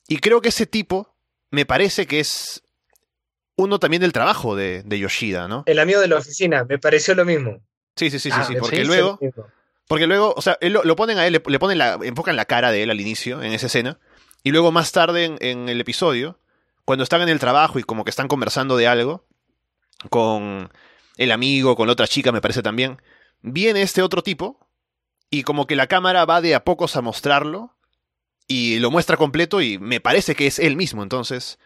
[0.09, 1.15] Y creo que ese tipo
[1.51, 2.63] me parece que es
[3.57, 5.65] uno también del trabajo de, de, Yoshida, ¿no?
[5.67, 7.61] El amigo de la oficina, me pareció lo mismo.
[7.95, 9.19] Sí, sí, sí, ah, sí, sí, porque sí, luego...
[9.87, 12.37] Porque luego, o sea, él lo, lo, ponen a él, le, le, ponen la, enfocan
[12.37, 13.99] la cara de él al inicio, en esa escena,
[14.43, 16.39] y luego más tarde en, en, el episodio,
[16.85, 19.25] cuando están en el trabajo y como que están conversando de algo,
[20.11, 20.71] con
[21.19, 23.03] el amigo, con la otra chica, me parece también,
[23.43, 24.67] viene este otro tipo,
[25.29, 27.77] y como que la cámara va de a pocos a mostrarlo,
[28.49, 31.03] y lo muestra completo y me parece que es él mismo.
[31.03, 31.59] Entonces,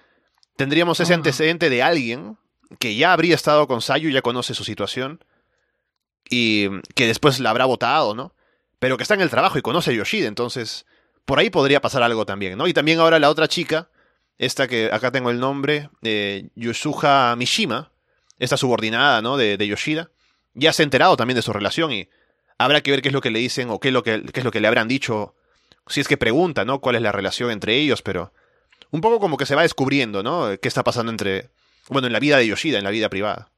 [0.56, 2.36] tendríamos ese antecedente de alguien
[2.78, 5.24] que ya habría estado con Sayu, ya conoce su situación
[6.28, 8.34] y que después la habrá votado, ¿no?
[8.80, 10.86] Pero que está en el trabajo y conoce a Yoshida, entonces
[11.24, 12.66] por ahí podría pasar algo también, ¿no?
[12.66, 13.90] Y también ahora la otra chica,
[14.38, 17.91] esta que acá tengo el nombre, eh, Yusuha Mishima,
[18.42, 19.36] esta subordinada, ¿no?
[19.36, 20.10] De, de, Yoshida,
[20.54, 22.08] ya se ha enterado también de su relación y
[22.58, 24.40] habrá que ver qué es lo que le dicen o qué es lo que, qué
[24.40, 25.34] es lo que le habrán dicho
[25.86, 26.80] si es que pregunta, ¿no?
[26.80, 28.02] ¿Cuál es la relación entre ellos?
[28.02, 28.32] Pero
[28.90, 30.58] un poco como que se va descubriendo, ¿no?
[30.60, 31.50] ¿Qué está pasando entre,
[31.88, 33.50] bueno, en la vida de Yoshida, en la vida privada.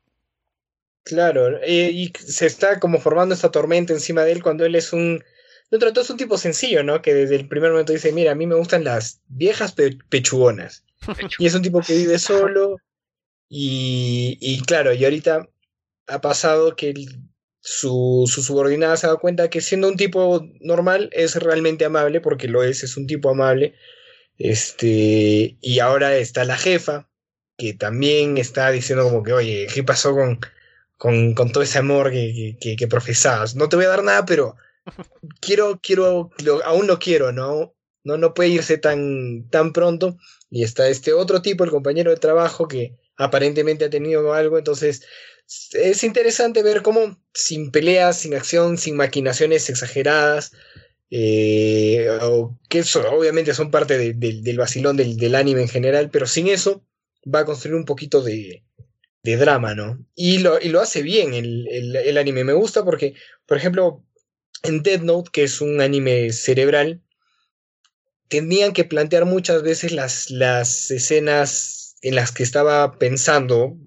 [1.05, 4.92] Claro, eh, y se está como formando esta tormenta encima de él cuando él es
[4.92, 5.23] un...
[5.70, 7.03] De todo es un tipo sencillo, ¿no?
[7.03, 9.75] Que desde el primer momento dice, mira, a mí me gustan las viejas
[10.09, 10.85] pechugonas.
[11.38, 12.77] y es un tipo que vive solo.
[13.48, 15.48] Y, y claro, y ahorita
[16.07, 16.94] ha pasado que
[17.61, 22.20] su, su, subordinada se ha dado cuenta que siendo un tipo normal es realmente amable,
[22.20, 23.74] porque lo es, es un tipo amable.
[24.38, 27.09] Este, y ahora está la jefa,
[27.57, 30.40] que también está diciendo como que, oye, ¿qué pasó con,
[30.98, 33.54] con, con todo ese amor que, que, que, profesabas?
[33.57, 34.57] No te voy a dar nada, pero
[35.40, 36.30] quiero, quiero,
[36.64, 37.74] aún lo quiero, ¿no?
[38.04, 40.18] No, no puede irse tan, tan pronto.
[40.50, 45.03] Y está este otro tipo, el compañero de trabajo, que aparentemente ha tenido algo, entonces
[45.72, 50.53] es interesante ver cómo sin peleas, sin acción, sin maquinaciones exageradas,
[51.11, 52.09] eh,
[52.68, 56.85] que eso, obviamente son parte del vacilón del, anime en general, pero sin eso
[57.33, 58.64] va a construir un poquito de,
[59.22, 60.05] drama, ¿no?
[60.14, 62.44] Y lo, y lo hace bien el, anime.
[62.44, 63.14] Me gusta porque,
[63.46, 64.05] por ejemplo,
[64.62, 67.00] en Dead Note, que es un anime cerebral,
[68.29, 73.79] tenían que plantear muchas veces las, las escenas en las que estaba pensando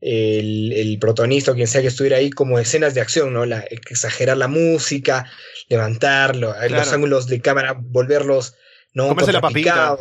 [0.00, 3.44] el, el, protagonista o quien sea que estuviera ahí como escenas de acción, ¿no?
[3.44, 5.30] La, exagerar la música,
[5.68, 8.56] levantarlo, eh, los ángulos de cámara, volverlos,
[8.94, 9.14] ¿no?
[9.14, 9.96] la papita.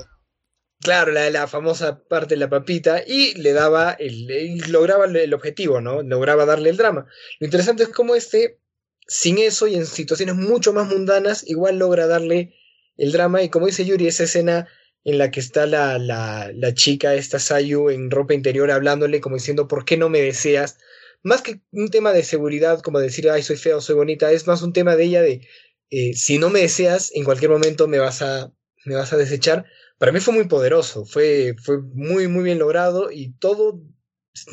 [0.80, 4.26] Claro, la, la famosa parte de la papita, y le daba, el,
[4.70, 6.02] lograba el objetivo, ¿no?
[6.02, 7.06] Lograba darle el drama.
[7.40, 8.60] Lo interesante es cómo este,
[9.06, 12.56] sin eso y en situaciones mucho más mundanas, igual logra darle
[12.98, 14.68] el drama, y como dice Yuri, esa escena
[15.04, 19.68] en la que está la, la, chica, esta Sayu, en ropa interior, hablándole como diciendo,
[19.68, 20.78] ¿por qué no me deseas?
[21.24, 24.62] Más que un tema de seguridad, como decir, ay, soy feo, soy bonita, es más
[24.62, 25.48] un tema de ella de,
[25.90, 28.52] eh, si no me deseas, en cualquier momento me vas a,
[28.86, 29.66] me vas a desechar.
[29.98, 33.82] Para mí fue muy poderoso, fue, fue muy, muy bien logrado y todo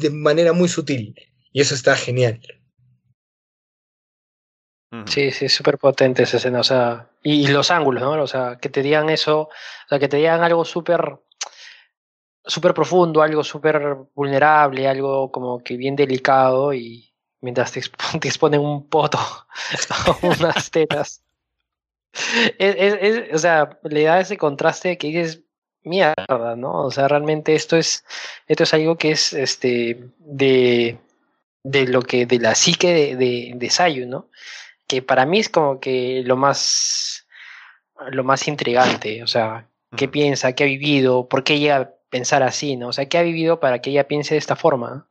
[0.01, 1.15] de manera muy sutil.
[1.53, 2.41] Y eso está genial.
[5.07, 8.23] Sí, sí, súper potente esa escena, o sea, y, los ángulos, ¿no?
[8.23, 11.19] O sea, que te digan eso, o sea, que te digan algo súper
[12.43, 17.81] súper profundo, algo súper vulnerable, algo como que bien delicado y mientras te,
[18.27, 19.19] exponen un poto
[20.23, 21.23] o unas tetas.
[22.59, 25.43] Es, o sea, le da ese contraste que dices,
[25.83, 26.85] mierda, ¿no?
[26.85, 28.05] O sea, realmente esto es,
[28.47, 30.99] esto es algo que es este de,
[31.63, 34.31] de lo que, de la psique de, de, de Sayu, ¿no?
[34.89, 37.27] Que para mí es como que lo más,
[38.11, 42.43] lo más intrigante, o sea, qué piensa, qué ha vivido, por qué llega a pensar
[42.43, 42.89] así, ¿no?
[42.89, 45.07] O sea, qué ha vivido para que ella piense de esta forma.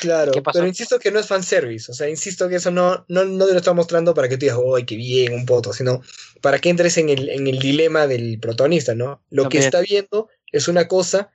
[0.00, 3.46] Claro, pero insisto que no es fanservice, o sea, insisto que eso no, no, no
[3.46, 5.72] te lo está mostrando para que tú digas, ¡ay, qué bien, un poto!
[5.72, 6.02] Sino
[6.40, 9.22] para que entres en el, en el dilema del protagonista, ¿no?
[9.30, 11.30] Lo que está viendo es una cosa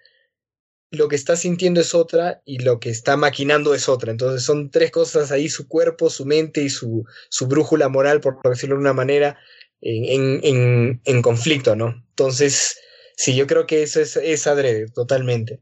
[0.91, 4.11] lo que está sintiendo es otra y lo que está maquinando es otra.
[4.11, 8.41] Entonces son tres cosas ahí, su cuerpo, su mente y su, su brújula moral, por
[8.43, 9.37] decirlo de una manera,
[9.81, 12.03] en, en, en, conflicto, ¿no?
[12.09, 12.79] Entonces,
[13.15, 15.61] sí, yo creo que eso es, es adrede, totalmente.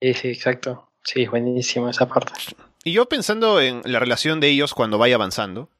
[0.00, 0.90] Sí, sí, exacto.
[1.04, 2.32] Sí, buenísimo esa parte.
[2.84, 5.70] Y yo pensando en la relación de ellos cuando vaya avanzando,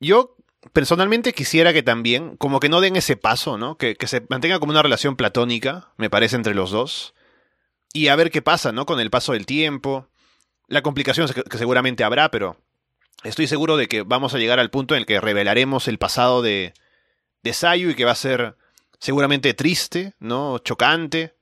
[0.00, 0.36] yo
[0.72, 3.76] personalmente quisiera que también, como que no den ese paso, ¿no?
[3.76, 7.14] Que, se mantenga como una relación platónica, me parece, entre los dos.
[7.92, 8.86] Y a ver qué pasa, ¿no?
[8.86, 10.08] Con el paso del tiempo.
[10.68, 12.56] La complicación que, seguramente habrá, pero
[13.24, 16.42] estoy seguro de que vamos a llegar al punto en el que revelaremos el pasado
[16.42, 16.74] de,
[17.42, 18.56] de Sayu y que va a ser
[18.98, 20.58] seguramente triste, ¿no?
[20.58, 21.34] Chocante.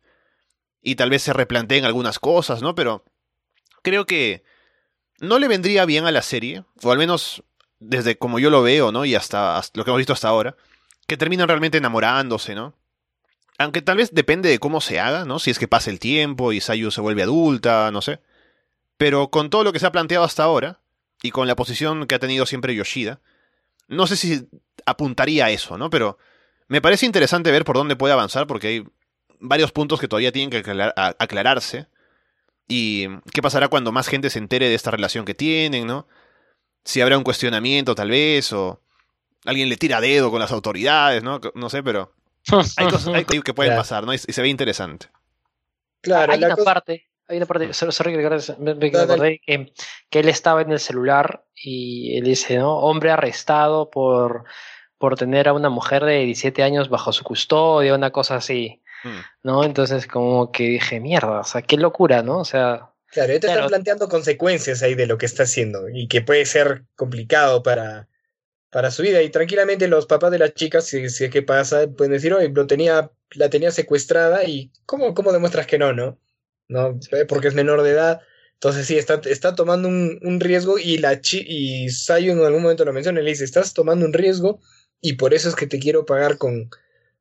[0.80, 2.74] Y tal vez se replanteen algunas cosas, ¿no?
[2.74, 3.04] Pero
[3.82, 4.44] creo que
[5.20, 7.42] no le vendría bien a la serie, o al menos
[7.80, 9.04] desde como yo lo veo, ¿no?
[9.04, 10.56] Y hasta, lo que hemos visto hasta ahora,
[11.06, 12.74] que terminan realmente enamorándose, ¿no?
[13.58, 15.38] Aunque tal vez depende de cómo se haga, ¿no?
[15.38, 18.20] Si es que pasa el tiempo y Sayu se vuelve adulta, no sé.
[18.96, 20.80] Pero con todo lo que se ha planteado hasta ahora,
[21.22, 23.20] y con la posición que ha tenido siempre Yoshida,
[23.88, 24.48] no sé si
[24.86, 25.90] apuntaría a eso, ¿no?
[25.90, 26.18] Pero
[26.68, 28.84] me parece interesante ver por dónde puede avanzar, porque hay
[29.40, 31.88] varios puntos que todavía tienen que aclararse.
[32.68, 36.06] Y qué pasará cuando más gente se entere de esta relación que tienen, ¿no?
[36.84, 38.80] Si habrá un cuestionamiento tal vez, o
[39.44, 41.40] alguien le tira dedo con las autoridades, ¿no?
[41.54, 42.12] No sé, pero
[42.76, 44.14] hay cosas que pueden pasar, ¿no?
[44.14, 45.08] Y, se ve interesante.
[46.00, 48.16] Claro, hay una parte, hay una parte, sorry,
[48.58, 49.72] me, me acordé que,
[50.08, 52.78] que, él estaba en el celular y él dice, ¿no?
[52.78, 54.44] Hombre arrestado por,
[54.98, 59.18] por tener a una mujer de 17 años bajo su custodia, una cosa así, hmm.
[59.42, 59.64] ¿no?
[59.64, 62.38] Entonces como que dije, mierda, o sea, qué locura, ¿no?
[62.38, 66.20] O sea, Claro, te están planteando consecuencias ahí de lo que está haciendo y que
[66.20, 68.08] puede ser complicado para,
[68.70, 69.22] para su vida.
[69.22, 72.50] Y tranquilamente los papás de las chicas, si, si es que pasa, pueden decir, oye,
[72.50, 76.18] lo tenía, la tenía secuestrada y ¿cómo, cómo demuestras que no, no?
[76.68, 76.98] ¿No?
[77.12, 78.20] Eh, porque es menor de edad.
[78.54, 82.62] Entonces sí, está, está tomando un, un riesgo y la chi y Sayo en algún
[82.62, 84.60] momento lo menciona, le dice, estás tomando un riesgo
[85.00, 86.68] y por eso es que te quiero pagar con,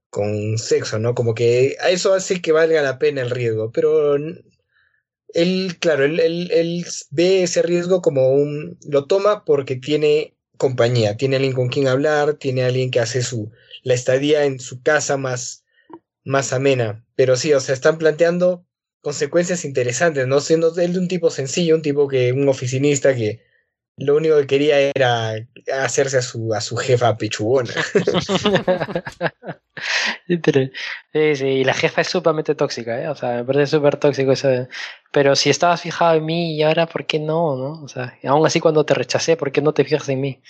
[0.09, 1.13] con sexo, ¿no?
[1.13, 4.17] Como que a eso hace que valga la pena el riesgo, pero
[5.33, 11.17] él, claro, él, él, él ve ese riesgo como un, lo toma porque tiene compañía,
[11.17, 13.51] tiene alguien con quien hablar, tiene alguien que hace su,
[13.83, 15.63] la estadía en su casa más,
[16.23, 17.05] más amena.
[17.15, 18.65] Pero sí, o sea, están planteando
[19.01, 20.39] consecuencias interesantes, ¿no?
[20.41, 23.41] Siendo él de un tipo sencillo, un tipo que, un oficinista que
[23.97, 25.35] lo único que quería era
[25.81, 27.73] hacerse a su, a su jefa pechugona.
[30.27, 33.09] sí, sí, y la jefa es sumamente tóxica, ¿eh?
[33.09, 34.49] O sea, me parece súper tóxico eso.
[35.11, 37.83] Pero si estabas fijado en mí y ahora, ¿por qué no, no?
[37.83, 40.41] O sea, aún así cuando te rechacé, ¿por qué no te fijas en mí?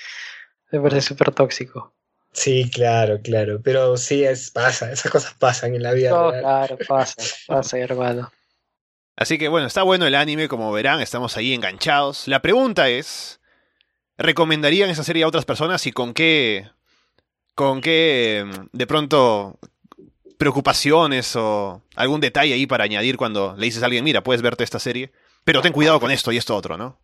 [0.71, 1.93] Me parece súper tóxico.
[2.33, 3.61] Sí, claro, claro.
[3.63, 6.09] Pero sí, es, pasa, esas cosas pasan en la vida.
[6.09, 7.15] No, claro, pasa,
[7.47, 8.29] pasa, hermano.
[9.17, 12.27] Así que bueno, está bueno el anime, como verán, estamos ahí enganchados.
[12.27, 13.41] La pregunta es,
[14.17, 16.69] ¿recomendarían esa serie a otras personas y con qué,
[17.55, 19.59] con qué, de pronto,
[20.37, 24.63] preocupaciones o algún detalle ahí para añadir cuando le dices a alguien, mira, puedes verte
[24.63, 25.11] esta serie,
[25.43, 26.99] pero ten cuidado con esto y esto otro, ¿no?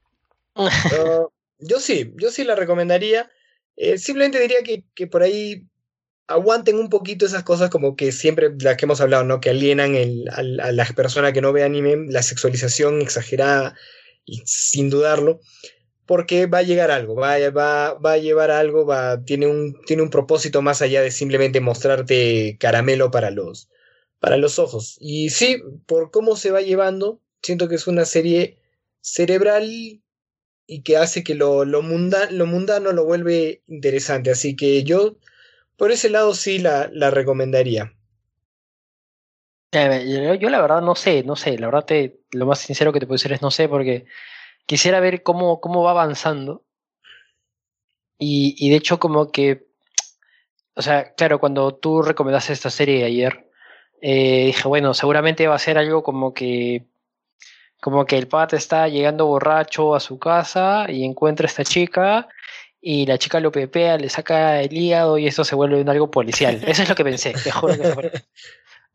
[1.57, 3.31] yo sí, yo sí la recomendaría.
[3.75, 5.65] Eh, simplemente diría que, que por ahí
[6.27, 9.39] aguanten un poquito esas cosas como que siempre las que hemos hablado, ¿no?
[9.39, 13.75] Que alienan a, a la persona que no ve anime, la sexualización exagerada,
[14.25, 15.39] y sin dudarlo,
[16.05, 20.03] porque va a llegar algo, va, va, va a llevar algo, va, tiene, un, tiene
[20.03, 23.69] un propósito más allá de simplemente mostrarte caramelo para los,
[24.19, 24.97] para los ojos.
[24.99, 28.57] Y sí, por cómo se va llevando, siento que es una serie
[29.01, 29.69] cerebral
[30.65, 34.31] y que hace que lo, lo, munda, lo mundano lo vuelve interesante.
[34.31, 35.17] Así que yo
[35.77, 37.93] por ese lado sí la, la recomendaría.
[39.71, 42.99] Yo, yo, la verdad no sé, no sé, la verdad te, lo más sincero que
[42.99, 44.05] te puedo decir es no sé, porque
[44.67, 46.63] quisiera ver cómo, cómo va avanzando.
[48.19, 49.65] Y, y de hecho como que,
[50.75, 53.49] o sea, claro, cuando tú recomendaste esta serie ayer,
[54.01, 56.85] eh, dije, bueno, seguramente va a ser algo como que,
[57.81, 62.27] como que el pata está llegando borracho a su casa y encuentra a esta chica
[62.85, 66.11] y la chica lo pepea, le saca el hígado y eso se vuelve un algo
[66.11, 66.61] policial.
[66.67, 68.11] Eso es lo que pensé, te juro que fue.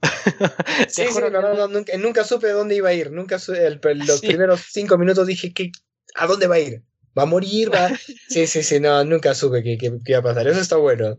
[0.88, 3.11] sí, sí, no, no, nunca, nunca, supe dónde iba a ir.
[3.11, 4.27] Nunca supe, el, los sí.
[4.27, 5.72] primeros cinco minutos dije que
[6.14, 6.83] ¿a dónde va a ir?
[7.18, 7.72] ¿Va a morir?
[7.72, 7.88] ¿Va?
[8.29, 10.46] Sí, sí, sí, no, nunca supe qué, qué, qué iba a pasar.
[10.46, 11.16] Eso está bueno.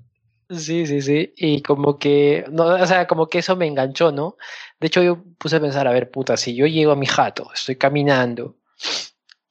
[0.52, 1.34] Sí, sí, sí.
[1.38, 4.38] Y como que, no, o sea, como que eso me enganchó, ¿no?
[4.80, 7.50] De hecho, yo puse a pensar, a ver, puta, si yo llego a mi jato,
[7.52, 8.58] estoy caminando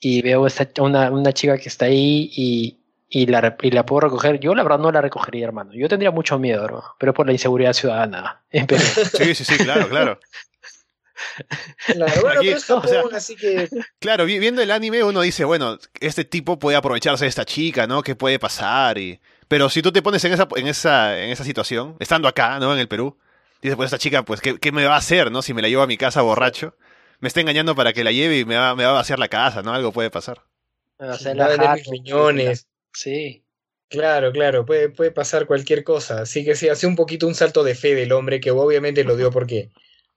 [0.00, 2.77] y veo esta, una, una chica que está ahí y,
[3.08, 4.38] y la, y la puedo recoger.
[4.38, 5.72] Yo, la verdad, no la recogería, hermano.
[5.72, 8.42] Yo tendría mucho miedo, hermano, pero por la inseguridad ciudadana.
[8.50, 8.78] Pero...
[8.78, 10.20] Sí, sí, sí, claro, claro.
[11.86, 13.68] Claro, bueno, Aquí, pero es Japón, o sea, así que...
[13.98, 18.02] Claro, viendo el anime uno dice, bueno, este tipo puede aprovecharse de esta chica, ¿no?
[18.02, 18.98] ¿Qué puede pasar?
[18.98, 19.20] Y...
[19.48, 22.72] Pero si tú te pones en esa, en, esa, en esa situación, estando acá, ¿no?
[22.72, 23.18] En el Perú,
[23.62, 25.42] dices, pues esta chica, pues, ¿qué, ¿qué, me va a hacer, no?
[25.42, 26.76] Si me la llevo a mi casa borracho,
[27.18, 29.28] me está engañando para que la lleve y me va, me va a vaciar la
[29.28, 29.72] casa, ¿no?
[29.72, 30.42] Algo puede pasar.
[30.98, 32.68] Me va a hacer Va a vender mis riñones.
[32.98, 33.44] Sí.
[33.88, 36.22] Claro, claro, puede, puede pasar cualquier cosa.
[36.22, 39.16] Así que sí, hace un poquito un salto de fe del hombre que obviamente lo
[39.16, 39.70] dio porque,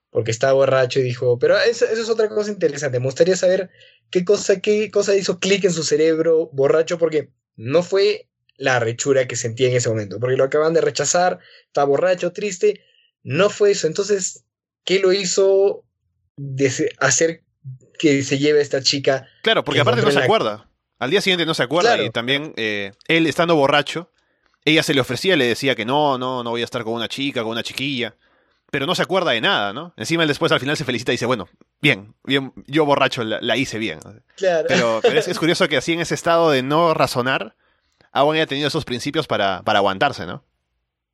[0.10, 3.00] porque estaba borracho y dijo, pero eso, eso es otra cosa interesante.
[3.00, 3.70] Me gustaría saber
[4.10, 9.28] qué cosa, qué cosa hizo clic en su cerebro borracho porque no fue la rechura
[9.28, 12.84] que sentía en ese momento, porque lo acaban de rechazar, está borracho, triste,
[13.22, 13.86] no fue eso.
[13.86, 14.44] Entonces,
[14.84, 15.86] ¿qué lo hizo
[16.36, 17.44] de hacer
[18.00, 19.28] que se lleve a esta chica?
[19.44, 20.26] Claro, porque aparte no se la...
[20.26, 20.71] acuerda.
[21.02, 22.04] Al día siguiente no se acuerda claro.
[22.04, 24.12] y también eh, él estando borracho,
[24.66, 27.08] ella se le ofrecía, le decía que no, no, no voy a estar con una
[27.08, 28.14] chica, con una chiquilla,
[28.70, 29.96] pero no se acuerda de nada, ¿no?
[29.98, 31.50] Encima él después al final se felicita y dice, bueno,
[31.82, 33.98] bien, bien, yo borracho la, la hice bien.
[34.36, 34.68] Claro.
[34.68, 37.56] Pero, pero es, es, curioso que así en ese estado de no razonar,
[38.12, 40.44] aún haya tenido esos principios para, para aguantarse, ¿no?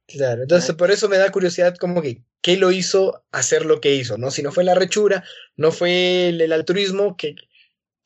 [0.06, 3.96] Claro, entonces por eso me da curiosidad como que qué lo hizo hacer lo que
[3.96, 4.32] hizo, ¿no?
[4.32, 5.24] Si no fue la rechura,
[5.56, 7.36] no fue el, el altruismo, que,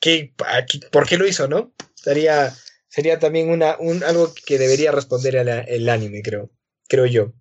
[0.01, 0.33] que,
[0.91, 1.71] ¿por qué lo hizo, no?
[1.93, 2.51] Sería,
[2.89, 6.49] sería también una, un, algo que debería responder el, el anime, creo,
[6.89, 7.31] creo yo.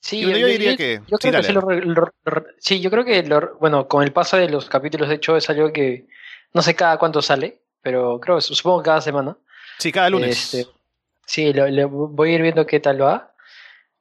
[0.00, 1.00] Sí, yo, yo, diría que.
[1.06, 2.12] Yo creo sí, que lo, lo,
[2.58, 5.48] sí, yo creo que, lo, bueno, con el paso de los capítulos, de hecho, es
[5.48, 6.08] algo que
[6.52, 9.36] no sé cada cuánto sale, pero creo, supongo cada semana.
[9.78, 10.54] Sí, cada lunes.
[10.54, 10.70] Este,
[11.26, 13.32] sí, lo, voy a ir viendo qué tal va,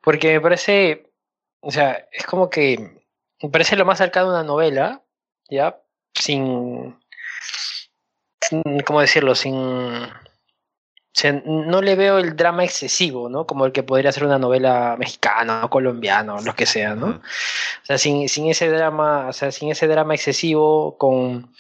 [0.02, 1.12] porque me parece,
[1.60, 3.04] o sea, es como que
[3.42, 5.04] me parece lo más cercano a una novela,
[5.50, 5.80] ¿ya?
[6.20, 6.96] Sin,
[8.42, 9.36] sin ¿cómo decirlo?
[9.36, 9.54] Sin,
[11.46, 13.46] no le veo el drama excesivo, ¿no?
[13.46, 17.08] Como el que podría ser una novela mexicana o colombiana o lo que sea, ¿no?
[17.08, 21.52] O sea, sin, ese drama, o sea, sin ese drama excesivo con...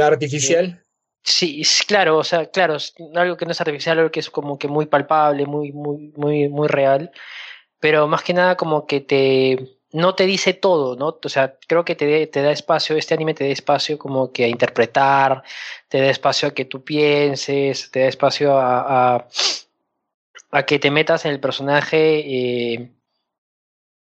[0.00, 0.66] Artificial.
[0.66, 0.84] Eh,
[1.22, 2.76] sí, claro, o sea, claro,
[3.14, 6.48] algo que no es artificial, algo que es como que muy palpable, muy, muy, muy,
[6.48, 7.10] muy real,
[7.80, 11.18] pero más que nada como que te no te dice todo, ¿no?
[11.22, 14.44] O sea, creo que te, te, da espacio, este anime te da espacio como que
[14.44, 15.42] a interpretar,
[15.88, 19.26] te da espacio a que tú pienses, te da espacio a,
[20.52, 22.92] a, que te metas en el personaje eh,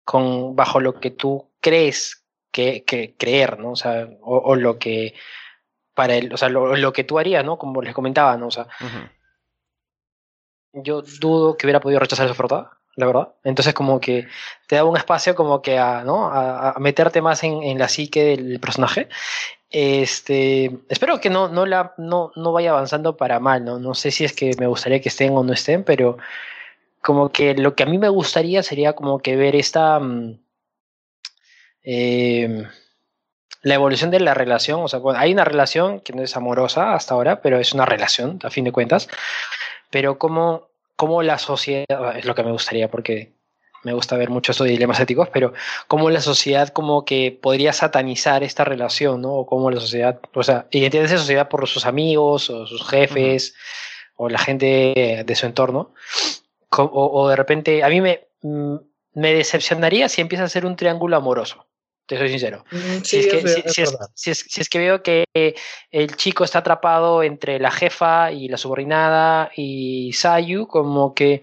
[0.03, 3.71] con, bajo lo que tú crees que, que creer, ¿no?
[3.71, 5.13] O sea, o, lo que
[5.93, 7.57] para él, o sea, lo, que tú harías, ¿no?
[7.57, 8.47] Como les comentaba, ¿no?
[8.47, 8.67] O sea,
[10.73, 13.29] yo dudo que hubiera podido rechazar esa oferta la verdad.
[13.43, 14.27] Entonces como que
[14.67, 16.27] te da un espacio como que a, ¿no?
[16.27, 19.09] a, meterte más en, en, la psique del personaje.
[19.69, 23.79] Este, espero que no, no, la, no, no vaya avanzando para mal, ¿no?
[23.79, 26.17] No sé si es que me gustaría que estén o no estén, pero
[27.01, 29.99] como que lo que a mí me gustaría sería como que ver esta...
[31.83, 32.67] Em,
[33.61, 37.15] la evolución de la relación, o sea, hay una relación que no es amorosa hasta
[37.15, 39.09] ahora, pero es una relación, a fin de cuentas,
[39.89, 43.33] pero como cómo la sociedad, es lo que me gustaría porque
[43.83, 45.53] me gusta ver mucho estos dilemas éticos, pero
[45.87, 49.33] cómo la sociedad como que podría satanizar esta relación, ¿no?
[49.33, 52.87] O cómo la sociedad, o sea, y entiende esa sociedad por sus amigos o sus
[52.87, 53.53] jefes
[54.15, 55.93] o la gente de su entorno.
[56.77, 58.75] O, de repente, a mí me, mm,
[59.13, 61.65] me decepcionaría si empieza a ser un triángulo amoroso
[62.05, 62.63] te soy sincero.
[63.03, 65.25] si, es que, veo que
[65.91, 71.41] el chico está atrapado entre la jefa y la subordinada y Sayu, como que,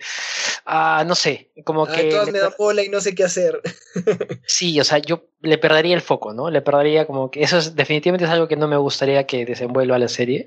[0.65, 2.05] ah, no sé, como que...
[2.05, 3.61] Todas me da bola y no sé qué hacer.
[4.47, 6.51] sí, o sea, yo le perdería el foco, ¿no?
[6.51, 7.43] Le perdería como que...
[7.43, 10.47] Eso es, definitivamente es algo que no me gustaría que desenvuelva la serie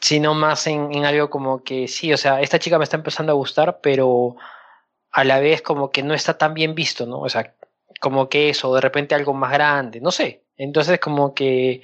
[0.00, 3.32] sino más en, en algo como que sí, o sea, esta chica me está empezando
[3.32, 4.36] a gustar, pero
[5.10, 7.20] a la vez como que no está tan bien visto, ¿no?
[7.20, 7.54] O sea,
[8.00, 10.42] como que eso, de repente algo más grande, no sé.
[10.56, 11.82] Entonces como que...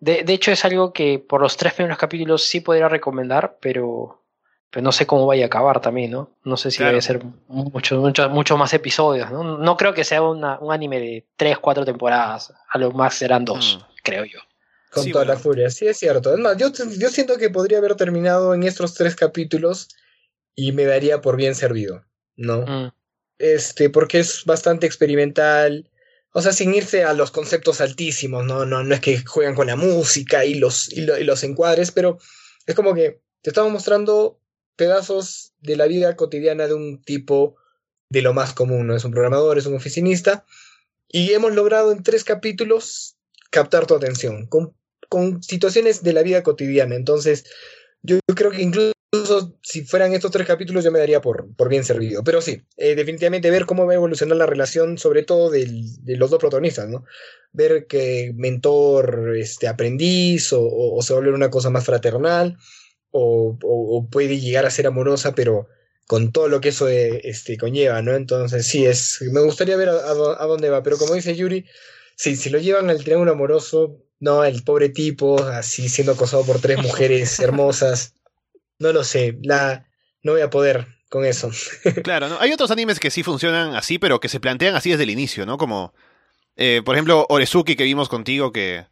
[0.00, 4.22] De, de hecho es algo que por los tres primeros capítulos sí podría recomendar, pero,
[4.70, 6.30] pero no sé cómo vaya a acabar también, ¿no?
[6.44, 9.58] No sé si debe ser muchos mucho, mucho más episodios, ¿no?
[9.58, 13.80] No creo que sea un anime de tres, cuatro temporadas, a lo más serán dos,
[13.80, 13.94] mm.
[14.04, 14.38] creo yo.
[14.92, 16.32] Con toda la furia, sí es cierto.
[16.32, 19.88] Es más, yo, yo siento que podría haber terminado en estos tres capítulos
[20.54, 22.04] y me daría por bien servido,
[22.36, 22.64] ¿no?
[22.66, 22.92] Mm
[23.38, 25.90] este, porque es bastante experimental.
[26.32, 28.66] O sea, sin irse a los conceptos altísimos, ¿no?
[28.66, 32.18] No, no es que juegan con la música y los, y, los encuadres, pero
[32.66, 34.40] es como que te estamos mostrando
[34.76, 37.56] pedazos de la vida cotidiana de un tipo
[38.10, 38.96] de lo más común, ¿no?
[38.96, 40.44] Es un programador, es un oficinista,
[41.08, 43.16] y hemos logrado en tres capítulos
[43.50, 44.74] captar tu atención con,
[45.08, 46.94] con situaciones de la vida cotidiana.
[46.94, 47.44] Entonces,
[48.02, 51.68] yo creo que incluso incluso si fueran estos tres capítulos yo me daría por, por
[51.68, 52.22] bien servido.
[52.24, 56.30] Pero sí, eh, definitivamente ver cómo va a evolucionar la relación, sobre todo de los
[56.30, 57.04] dos protagonistas, ¿no?
[57.52, 62.58] Ver que mentor, este, aprendiz, o, se vuelve una cosa más fraternal,
[63.10, 65.68] o, puede llegar a ser amorosa, pero
[66.06, 68.14] con todo lo que eso eh, este, conlleva, ¿no?
[68.14, 71.66] Entonces sí, es, me gustaría ver a, dónde va, pero como dice Yuri,
[72.16, 76.60] sí, si lo llevan al triángulo amoroso, no, el pobre tipo, así siendo acosado por
[76.60, 78.14] tres mujeres hermosas,
[78.78, 79.86] no lo sé, la
[80.22, 81.50] no voy a poder con eso.
[82.04, 82.38] claro.
[82.40, 85.46] Hay otros animes que sí funcionan así, pero que se plantean así desde el inicio,
[85.46, 85.58] ¿no?
[85.58, 85.94] Como,
[86.56, 88.86] eh, por ejemplo, Orezuki que vimos contigo, que...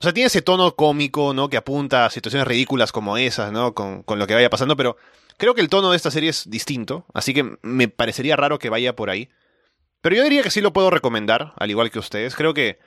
[0.00, 1.48] O sea, tiene ese tono cómico, ¿no?
[1.48, 3.74] Que apunta a situaciones ridículas como esas, ¿no?
[3.74, 4.96] Con, con lo que vaya pasando, pero
[5.38, 8.70] creo que el tono de esta serie es distinto, así que me parecería raro que
[8.70, 9.30] vaya por ahí.
[10.02, 12.34] Pero yo diría que sí lo puedo recomendar, al igual que ustedes.
[12.34, 12.78] Creo que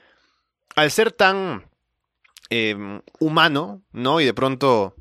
[0.76, 1.68] al ser tan
[2.50, 2.76] eh,
[3.18, 4.20] humano, ¿no?
[4.20, 4.94] Y de pronto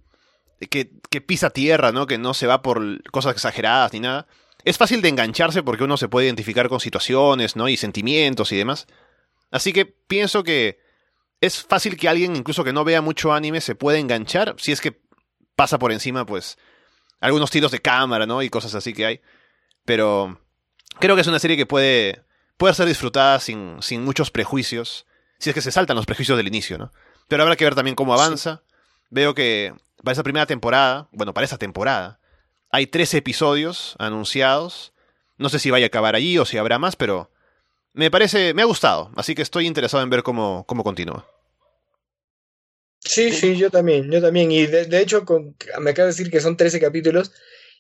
[0.66, 2.08] que, que, pisa tierra, ¿no?
[2.08, 4.28] Que no se va por cosas exageradas ni nada.
[4.64, 7.70] Es fácil de engancharse porque uno se puede identificar con situaciones, ¿no?
[7.70, 8.88] Y sentimientos y demás.
[9.52, 10.80] Así que pienso que
[11.42, 14.82] es fácil que alguien, incluso que no vea mucho anime, se pueda enganchar si es
[14.82, 15.00] que
[15.56, 16.58] pasa por encima, pues,
[17.20, 18.42] algunos tiros de cámara, ¿no?
[18.42, 19.22] Y cosas así que hay.
[19.86, 20.40] Pero
[21.00, 22.24] creo que es una serie que puede,
[22.58, 25.06] puede ser disfrutada sin, sin muchos prejuicios,
[25.40, 26.92] si es que se saltan los prejuicios del inicio, ¿no?
[27.28, 28.64] Pero habrá que ver también cómo avanza.
[29.10, 32.20] Veo que para esa primera temporada, bueno, para esa temporada,
[32.70, 34.94] hay 13 episodios anunciados.
[35.38, 37.32] No sé si vaya a acabar allí o si habrá más, pero
[37.94, 41.28] me parece, me ha gustado, así que estoy interesado en ver cómo, cómo continúa.
[43.00, 44.52] Sí, sí, yo también, yo también.
[44.52, 45.24] Y de, hecho,
[45.80, 47.32] me acaba de decir que son 13 capítulos.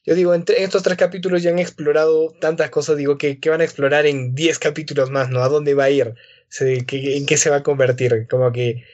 [0.06, 3.66] Yo digo, en, estos tres capítulos ya han explorado tantas cosas, digo, que, van a
[3.66, 5.44] explorar en 10 capítulos más, ¿no?
[5.44, 6.14] ¿A dónde va a ir?
[6.60, 8.28] ¿En qué se va a convertir?
[8.30, 8.86] Como que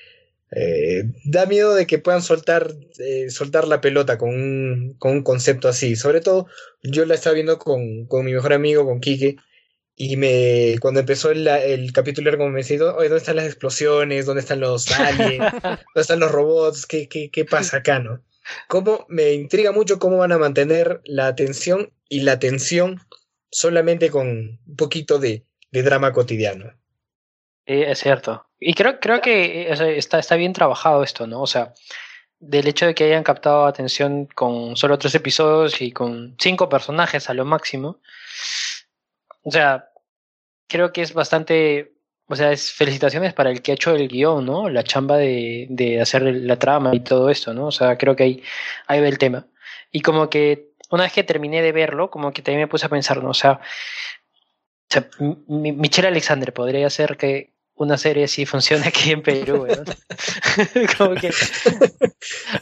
[0.56, 5.24] Eh, da miedo de que puedan soltar, eh, soltar la pelota con un, con un
[5.24, 5.96] concepto así.
[5.96, 6.48] Sobre todo,
[6.84, 9.38] yo la estaba viendo con, con mi mejor amigo, con Quique,
[9.96, 13.46] y me, cuando empezó el, el capítulo era como me decía, oye, ¿dónde están las
[13.46, 14.26] explosiones?
[14.26, 15.52] ¿Dónde están los aliens?
[15.62, 16.86] ¿Dónde están los robots?
[16.86, 18.24] ¿Qué, qué, qué pasa acá, no?
[18.68, 23.00] Cómo, me intriga mucho cómo van a mantener la atención y la tensión
[23.52, 26.74] solamente con un poquito de, de drama cotidiano.
[27.66, 28.46] es cierto.
[28.66, 31.42] Y creo, creo que eh, está, está bien trabajado esto, ¿no?
[31.42, 31.74] O sea,
[32.40, 37.30] del hecho de que hayan captado atención con solo tres episodios y con cinco personajes
[37.30, 38.00] a lo máximo.
[39.44, 39.90] O sea,
[40.68, 41.94] creo que es bastante.
[42.28, 44.70] O sea, es felicitaciones para el que ha hecho el guion, ¿no?
[44.70, 47.68] La chamba de, de hacer la trama y todo esto, ¿no?
[47.68, 48.44] O sea, creo que ahí,
[48.88, 49.46] ahí ve el tema.
[49.92, 52.90] Y como que una vez que terminé de verlo, como que también me puse a
[52.90, 53.32] pensar, ¿no?
[53.32, 53.60] O sea,
[54.96, 59.76] o Michelle Alexander podría hacer que una serie así funcione aquí en Perú, ¿no?
[60.98, 61.32] como que.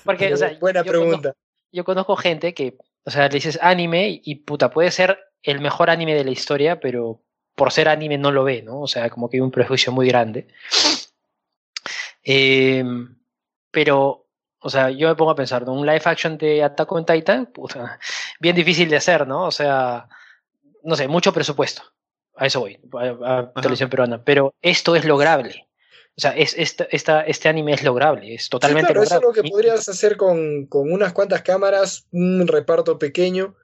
[0.04, 1.18] Porque, o sea, Buena yo pregunta.
[1.18, 1.40] Conozco,
[1.72, 5.90] yo conozco gente que, o sea, le dices anime y puta, puede ser el mejor
[5.90, 7.22] anime de la historia, pero
[7.56, 8.82] por ser anime no lo ve, ¿no?
[8.82, 10.48] O sea, como que hay un prejuicio muy grande.
[12.24, 12.84] Eh,
[13.72, 14.28] pero,
[14.60, 15.74] o sea, yo me pongo a pensar, ¿no?
[15.74, 18.00] Un live action de Attack on Titan, puta,
[18.40, 19.46] bien difícil de hacer, ¿no?
[19.46, 20.08] O sea,
[20.84, 21.84] no sé, mucho presupuesto.
[22.36, 24.24] A eso voy, a, a televisión peruana.
[24.24, 25.68] Pero esto es lograble.
[26.18, 29.28] O sea, es, esta, esta, este anime es lograble, es totalmente sí, claro, lograble.
[29.28, 33.56] Eso es lo que podrías hacer con, con unas cuantas cámaras, un reparto pequeño.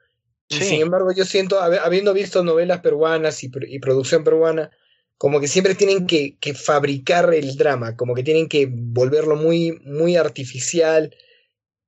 [0.48, 0.64] Sí.
[0.64, 4.70] Sin embargo, yo siento, habiendo visto novelas peruanas y, y producción peruana,
[5.18, 9.78] como que siempre tienen que, que, fabricar el drama, como que tienen que volverlo muy,
[9.84, 11.14] muy artificial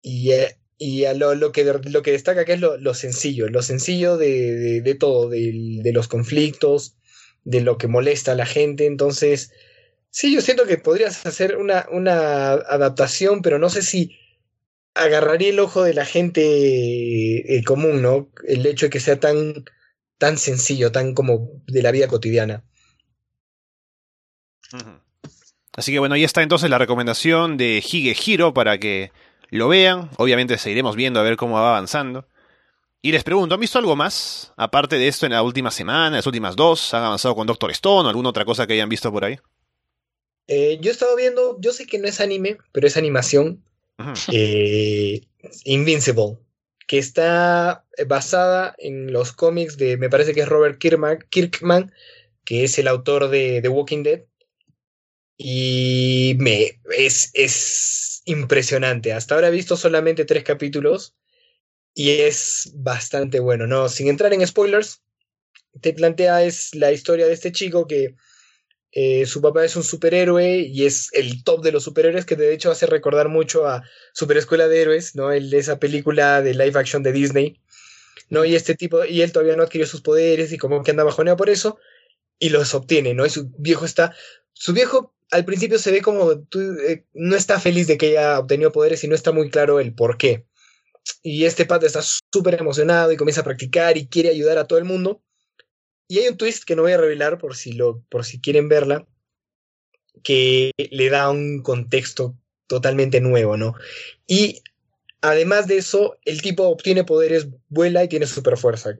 [0.02, 3.50] y, eh, y a lo, lo, que, lo que destaca acá es lo, lo sencillo,
[3.50, 6.96] lo sencillo de, de, todo, de, de, los conflictos,
[7.44, 8.86] de lo que molesta a la gente.
[8.86, 9.52] Entonces,
[10.08, 14.16] sí, yo siento que podrías hacer una, una adaptación, pero no sé si
[14.94, 18.30] agarraría el ojo de la gente eh, común, ¿no?
[18.48, 19.66] El hecho de que sea tan,
[20.16, 22.64] tan sencillo, tan como de la vida cotidiana.
[25.74, 29.12] Así que bueno, ahí está entonces la recomendación de Hige Hiro para que
[29.58, 30.10] lo vean.
[30.16, 32.26] Obviamente seguiremos viendo a ver cómo va avanzando.
[33.02, 34.52] Y les pregunto, ¿han visto algo más?
[34.56, 38.06] Aparte de esto en la última semana, las últimas dos, ¿han avanzado con Doctor Stone
[38.06, 39.38] o alguna otra cosa que hayan visto por ahí?
[40.46, 43.62] Eh, yo he estado viendo, yo sé que no es anime, pero es animación.
[43.98, 44.30] Uh -huh.
[44.32, 45.22] eh,
[45.64, 46.38] Invincible,
[46.86, 51.92] que está basada en los cómics de, me parece que es Robert Kirkman, Kirkman
[52.44, 54.22] que es el autor de The Walking Dead.
[55.36, 59.12] Y me es, es impresionante.
[59.12, 61.14] Hasta ahora he visto solamente tres capítulos
[61.94, 63.66] y es bastante bueno.
[63.66, 65.02] No, sin entrar en spoilers,
[65.80, 68.14] te plantea es la historia de este chico que
[68.92, 72.52] eh, su papá es un superhéroe y es el top de los superhéroes que de
[72.52, 75.30] hecho hace recordar mucho a Super Escuela de Héroes, ¿no?
[75.32, 77.60] El, esa película de live action de Disney.
[78.30, 78.44] ¿no?
[78.44, 81.36] Y este tipo, y él todavía no adquirió sus poderes y como que anda bajoneado
[81.36, 81.78] por eso,
[82.38, 83.26] y los obtiene, ¿no?
[83.26, 84.14] Y su viejo está,
[84.54, 88.72] su viejo al principio se ve como eh, no está feliz de que haya obtenido
[88.72, 90.46] poderes y no está muy claro el por qué.
[91.22, 94.78] Y este pata está súper emocionado y comienza a practicar y quiere ayudar a todo
[94.78, 95.22] el mundo.
[96.08, 98.68] Y hay un twist que no voy a revelar por si, lo, por si quieren
[98.68, 99.06] verla,
[100.22, 103.74] que le da un contexto totalmente nuevo, ¿no?
[104.26, 104.62] Y
[105.20, 108.98] además de eso, el tipo obtiene poderes, vuela y tiene super fuerza.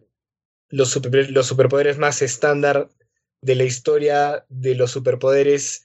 [0.68, 2.89] Los, super, los superpoderes más estándar
[3.43, 5.85] de la historia de los superpoderes,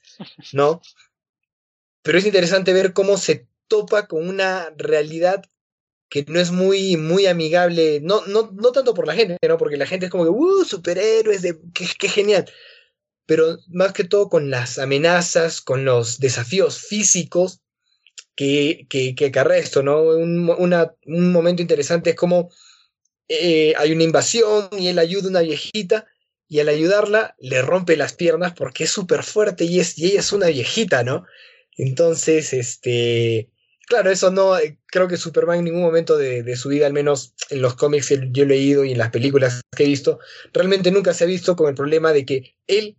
[0.52, 0.80] ¿no?
[2.02, 5.44] Pero es interesante ver cómo se topa con una realidad
[6.08, 9.58] que no es muy, muy amigable, no, no, no tanto por la gente, ¿no?
[9.58, 11.42] Porque la gente es como que, ¡uh, superhéroes!
[11.42, 12.48] De, qué, ¡Qué genial!
[13.26, 17.60] Pero más que todo con las amenazas, con los desafíos físicos
[18.36, 20.02] que, que, que acarrea esto, ¿no?
[20.02, 20.48] Un,
[21.06, 22.50] un momento interesante es como
[23.28, 26.06] eh, hay una invasión y él ayuda a una viejita
[26.48, 30.20] y al ayudarla le rompe las piernas porque es súper fuerte y, es, y ella
[30.20, 31.24] es una viejita, ¿no?
[31.76, 33.50] Entonces, este,
[33.86, 37.34] claro, eso no, eh, creo que Superman en ningún momento de, su vida, al menos
[37.50, 40.18] en los cómics que yo he leído y en las películas que he visto,
[40.52, 42.96] realmente nunca se ha visto con el problema de que él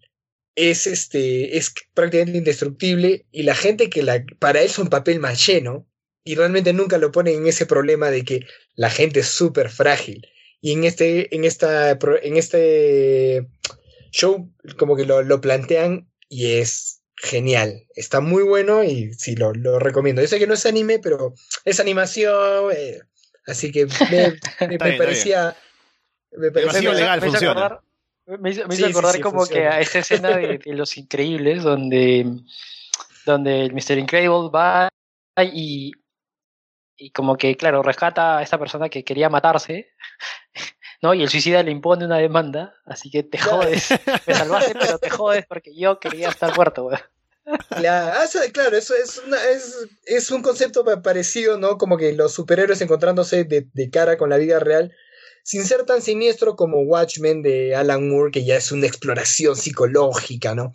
[0.56, 5.20] es, este, es prácticamente indestructible y la gente que la, para él es un papel
[5.20, 5.88] más lleno
[6.24, 8.45] y realmente nunca lo ponen en ese problema de que
[8.76, 10.28] la gente es súper frágil.
[10.62, 13.47] Y en este, en esta, en este
[14.12, 17.86] show como que lo, lo plantean y es genial.
[17.95, 20.22] Está muy bueno y sí, lo, lo, recomiendo.
[20.22, 21.34] Yo sé que no es anime, pero
[21.66, 22.72] es animación.
[22.76, 22.99] Eh,
[23.45, 24.38] así que me,
[24.68, 25.55] me, me parecía.
[26.32, 27.51] Me parecía legal, me funciona.
[27.51, 27.82] Acordar,
[28.39, 29.70] me hizo, me hizo sí, acordar sí, sí, como funciona.
[29.70, 32.26] que a esa escena de, de, Los Increíbles, donde
[33.28, 33.99] donde el Mr.
[33.99, 34.89] Incredible va
[35.38, 35.91] y,
[36.98, 39.91] y como que, claro, rescata a esta persona que quería matarse,
[41.02, 41.14] ¿no?
[41.14, 43.89] Y el suicida le impone una demanda, así que te jodes,
[44.26, 47.00] me salvaste, pero te jodes porque yo quería estar muerto, weón.
[47.50, 49.22] Ah, claro, eso es,
[49.54, 51.78] es, es, un concepto parecido, ¿no?
[51.78, 54.93] Como que los superhéroes encontrándose de, de, cara con la vida real,
[55.43, 60.56] sin ser tan siniestro como Watchmen de Alan Moore, que ya es una exploración psicológica,
[60.56, 60.74] ¿no?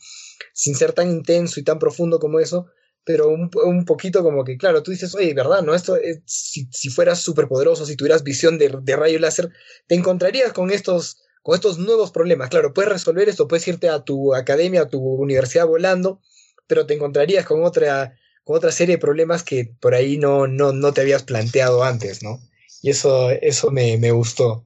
[0.54, 2.70] Sin ser tan intenso y tan profundo como eso,
[3.04, 5.62] pero un, un poquito como que, claro, tú dices, oye, ¿verdad?
[5.62, 5.74] ¿No?
[5.74, 9.50] Esto, es, si, si fueras superpoderoso, si tuvieras visión de, de rayo láser,
[9.86, 12.48] te encontrarías con estos con estos nuevos problemas.
[12.48, 16.20] Claro, puedes resolver esto, puedes irte a tu academia, a tu universidad volando,
[16.66, 20.72] pero te encontrarías con otra, con otra serie de problemas que por ahí no, no,
[20.72, 22.38] no te habías planteado antes, ¿no?
[22.80, 24.64] Y eso, eso me, me gustó.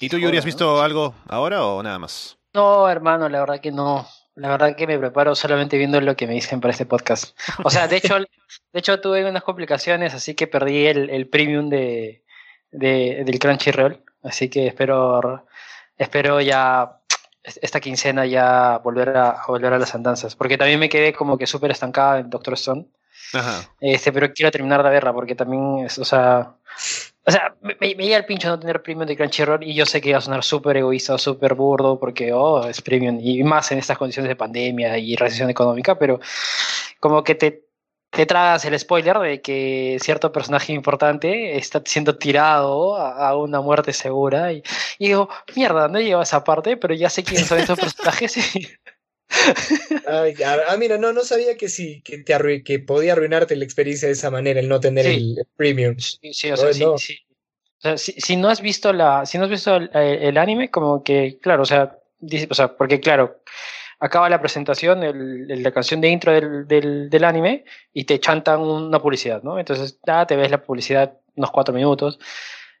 [0.00, 2.38] ¿Y tú, Yuri, has visto algo ahora o nada más?
[2.54, 4.06] No, hermano, la verdad que no.
[4.40, 7.38] La verdad que me preparo solamente viendo lo que me dicen para este podcast.
[7.62, 8.26] O sea, de hecho, de
[8.72, 12.24] hecho tuve unas complicaciones, así que perdí el, el premium de,
[12.70, 14.02] de, del Crunchyroll.
[14.22, 15.46] Así que espero,
[15.98, 17.00] espero ya
[17.42, 20.36] esta quincena ya volver a, volver a las andanzas.
[20.36, 22.86] Porque también me quedé como que súper estancada en Doctor Stone.
[23.34, 23.70] Ajá.
[23.78, 26.54] Este, pero quiero terminar la guerra porque también es, o sea,
[27.26, 30.00] o sea, me, me, llega el pincho no tener premium de Crunchyroll y yo sé
[30.00, 33.18] que va a sonar súper egoísta o súper burdo porque, oh, es premium.
[33.20, 36.20] Y más en estas condiciones de pandemia y recesión económica, pero
[36.98, 37.64] como que te,
[38.10, 43.60] te tragas el spoiler de que cierto personaje importante está siendo tirado a, a una
[43.60, 44.62] muerte segura y,
[44.98, 48.56] y, digo, mierda, no llego a esa parte, pero ya sé quiénes son estos personajes
[48.56, 48.68] y...
[50.06, 53.64] Ay, ah, mira, no, no sabía que sí, que, te arru que podía arruinarte la
[53.64, 55.34] experiencia de esa manera, el no tener Sí.
[55.38, 55.96] el premium.
[55.98, 56.92] Sí, sí, o sea, Oh, sí, no.
[56.92, 60.70] O sea, si, si no has visto la, si no has visto el, el anime,
[60.70, 63.40] como que, claro, o sea, dice- o sea, porque claro,
[64.00, 67.64] acaba la presentación, el, la canción de intro del, del, del anime,
[67.94, 69.58] y te chantan una publicidad, ¿no?
[69.58, 72.18] Entonces, ya te ves la publicidad unos cuatro minutos.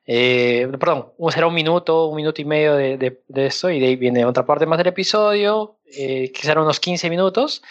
[0.06, 3.86] Eh, perdón, será un minuto, un minuto y medio de, de, de eso, y de
[3.86, 7.62] ahí viene otra parte más del episodio, eh, será unos 15 minutos,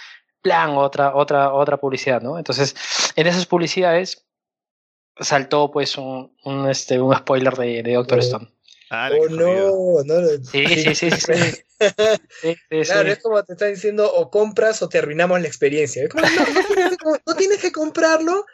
[0.41, 2.37] plan, otra, otra, otra publicidad, ¿no?
[2.37, 2.75] Entonces,
[3.15, 4.25] en esas publicidades
[5.19, 8.21] saltó pues un, un, este, un spoiler de, de Doctor Oh.
[8.21, 8.53] Stone.
[8.91, 10.03] Ah, Oh, jodido.
[10.03, 10.27] no, no.
[10.43, 11.33] Sí, sí, sí, sí, sí.
[11.33, 11.61] Sí,
[12.41, 12.81] sí, sí.
[12.85, 16.03] Claro, es como te está diciendo o compras o te arruinamos la experiencia.
[16.03, 18.45] Es como, no, no tienes que, no tienes que comprarlo,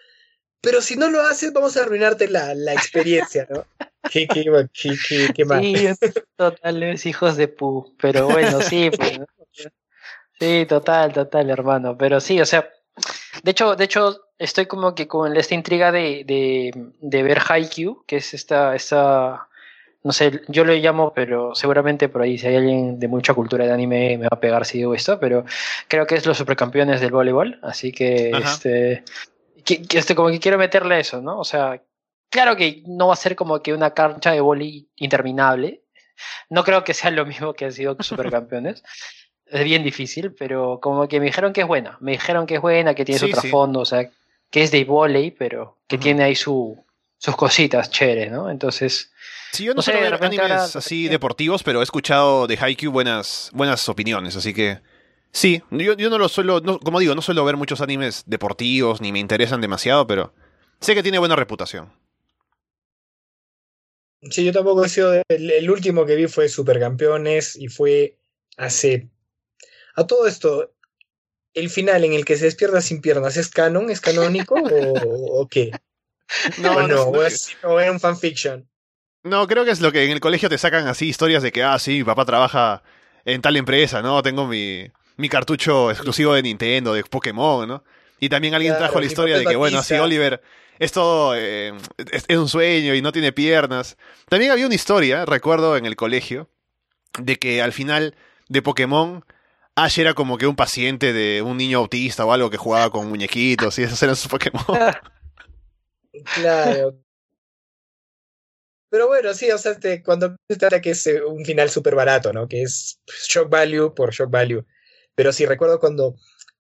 [0.59, 3.65] pero si no lo haces, vamos a arruinarte la, la experiencia, ¿no?
[4.11, 4.43] Qué, qué,
[4.73, 5.61] qué, qué, qué mal.
[5.61, 5.87] Sí,
[6.35, 7.95] totales hijos de pu.
[8.01, 9.25] Pero bueno, sí, pues, ¿no?
[10.39, 11.97] Sí, total, total, hermano.
[11.97, 12.69] Pero sí, o sea,
[13.43, 18.03] de hecho, de hecho, estoy como que con esta intriga de, de, de ver Haikyuu,
[18.05, 19.47] que es esta, esta,
[20.03, 23.65] no sé, yo lo llamo, pero seguramente por ahí si hay alguien de mucha cultura
[23.65, 25.45] de anime me va a pegar si digo esto, pero
[25.87, 28.53] creo que es los supercampeones del voleibol, así que Ajá.
[28.53, 29.03] este,
[29.63, 31.39] que, que este, como que quiero meterle eso, ¿no?
[31.39, 31.81] O sea,
[32.29, 35.81] claro que no va a ser como que una cancha de vóley interminable.
[36.49, 38.83] No creo que sea lo mismo que han sido supercampeones.
[39.47, 41.97] Es bien difícil, pero como que me dijeron que es buena.
[42.01, 43.41] Me dijeron que es buena, que tiene Sí, su sí.
[43.41, 44.09] trasfondo, o sea,
[44.49, 46.83] que es de vóley, pero que tiene ahí su,
[47.17, 48.49] sus cositas chéveres, ¿no?
[48.49, 49.11] Entonces,
[49.51, 51.83] Sí, yo no, No sé, suelo de ver repente animes ahora- así deportivos, pero he
[51.83, 54.79] escuchado de Haikyuu buenas, buenas opiniones, así que
[55.31, 58.99] sí, yo, yo no lo suelo, no- como digo, no suelo ver muchos animes deportivos,
[58.99, 60.33] ni me interesan demasiado, pero
[60.81, 61.89] sé que tiene buena reputación.
[64.29, 65.13] Sí, yo tampoco he sido.
[65.27, 68.17] El, el último que vi fue Supercampeones y fue
[68.57, 69.07] hace.
[69.95, 70.73] A todo esto,
[71.53, 73.89] ¿el final en el que se despierta sin piernas es canon?
[73.89, 75.81] ¿Es canónico o, o qué?
[76.57, 76.87] No, ¿O no?
[76.87, 78.69] no, ¿O es, o es un fanfiction?
[79.23, 81.63] no, creo que es lo que en el colegio te sacan así historias de que,
[81.63, 82.83] ah, sí, mi papá trabaja
[83.25, 84.21] en tal empresa, ¿no?
[84.21, 84.85] Tengo mi,
[85.17, 87.83] mi cartucho exclusivo de Nintendo, de Pokémon, ¿no?
[88.19, 89.95] Y también alguien Claro, trajo la historia de que, bueno, así.
[89.95, 90.41] Oliver
[90.77, 91.73] es todo, eh,
[92.11, 93.97] es, es un sueño y no tiene piernas.
[94.29, 96.49] También había una historia, recuerdo, en el colegio,
[97.19, 98.15] de que al final
[98.47, 99.25] de Pokémon,
[99.75, 103.09] Ash era como que un paciente de un niño autista o algo que jugaba con
[103.09, 104.63] muñequitos y esos eran sus Pokémon.
[106.33, 107.03] Claro.
[108.89, 111.95] Pero bueno, sí, o sea, te- cuando se trata que es eh, un final súper
[111.95, 112.47] barato, ¿no?
[112.47, 114.65] Que es shock value por shock value.
[115.15, 116.15] Pero sí, recuerdo cuando,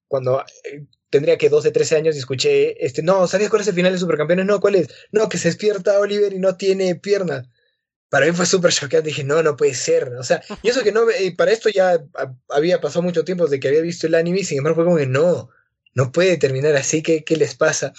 [0.07, 3.75] cuando eh, tendría que 12, 13 años y escuché, este, no, ¿sabías cuál es el
[3.75, 4.45] final de Supercampeones?
[4.45, 4.89] No, ¿cuál es?
[5.11, 7.47] No, que se despierta Oliver y no tiene piernas.
[8.15, 10.13] Para mí fue súper choqueante, dije, no, no puede ser.
[10.17, 13.43] O sea, y eso que no, eh, para esto ya ha- había pasado mucho tiempo
[13.43, 15.49] desde que había visto el anime y sin embargo fue como que no,
[15.95, 17.91] no puede terminar así, ¿qué, qué les pasa?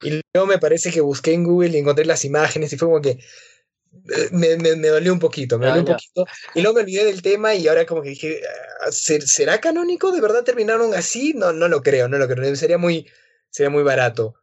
[0.00, 3.02] Y luego me parece que busqué en Google y encontré las imágenes y fue como
[3.02, 6.26] que eh, me, me, me dolió un poquito, me Ah, dolió un poquito.
[6.54, 8.40] Y luego me olvidé del tema y ahora como que dije,
[8.86, 10.12] ah, ¿ser- ¿será canónico?
[10.12, 11.34] ¿De verdad terminaron así?
[11.34, 12.56] No, no lo creo, no lo creo.
[12.56, 13.06] Sería muy,
[13.50, 14.34] sería muy barato.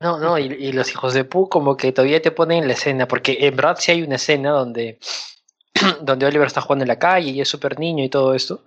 [0.00, 2.72] No, no, y, y los hijos de Pu como que todavía te ponen en la
[2.74, 4.98] escena, porque en verdad sí hay una escena donde,
[6.02, 8.64] donde Oliver está jugando en la calle y es súper niño y todo esto.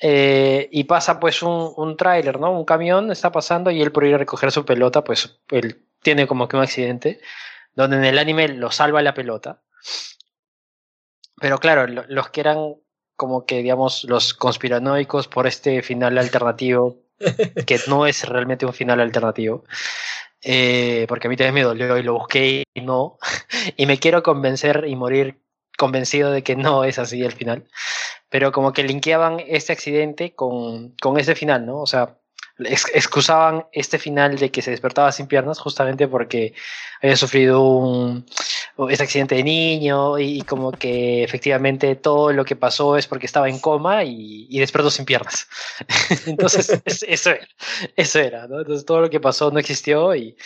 [0.00, 2.52] Eh, y pasa pues un, un tráiler, ¿no?
[2.52, 6.26] Un camión está pasando y él por ir a recoger su pelota, pues él tiene
[6.28, 7.20] como que un accidente,
[7.74, 9.62] donde en el anime lo salva la pelota.
[11.40, 12.76] Pero claro, lo- los que eran
[13.16, 16.96] como que, digamos, los conspiranoicos por este final alternativo,
[17.66, 19.64] que no es realmente un final alternativo,
[20.42, 23.18] eh, porque a mí también me dolió y lo busqué y no,
[23.76, 25.40] y me quiero convencer y morir
[25.76, 27.68] convencido de que no es así el final,
[28.28, 31.80] pero como que linkeaban este accidente con, con ese final, ¿no?
[31.80, 32.18] O sea,
[32.58, 36.54] excusaban este final de que se despertaba sin piernas justamente porque
[37.00, 38.26] había sufrido un
[38.90, 43.26] ese accidente de niño y, y como que efectivamente todo lo que pasó es porque
[43.26, 45.48] estaba en coma y, y despertó sin piernas.
[46.26, 47.48] Entonces, es- eso era,
[47.96, 48.60] eso era, ¿no?
[48.60, 50.36] Entonces todo lo que pasó no existió y,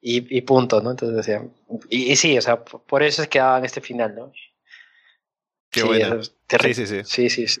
[0.00, 0.90] y, punto, ¿no?
[0.90, 1.52] Entonces decían,
[1.90, 4.32] y, sí, o sea, por eso es que daban este final, ¿no?
[5.70, 6.16] Qué Sí, buena.
[6.20, 6.74] es terrible.
[6.74, 7.04] Sí, sí, sí.
[7.04, 7.60] Sí, sí, sí.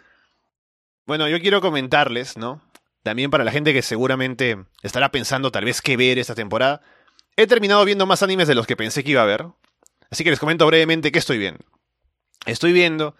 [1.06, 2.60] Bueno, yo quiero comentarles, ¿no?
[3.02, 6.82] También para la gente que seguramente estará pensando tal vez qué ver esta temporada.
[7.36, 9.46] He terminado viendo más animes de los que pensé que iba a ver.
[10.10, 11.64] Así que les comento brevemente qué estoy viendo.
[12.46, 13.16] Estoy viendo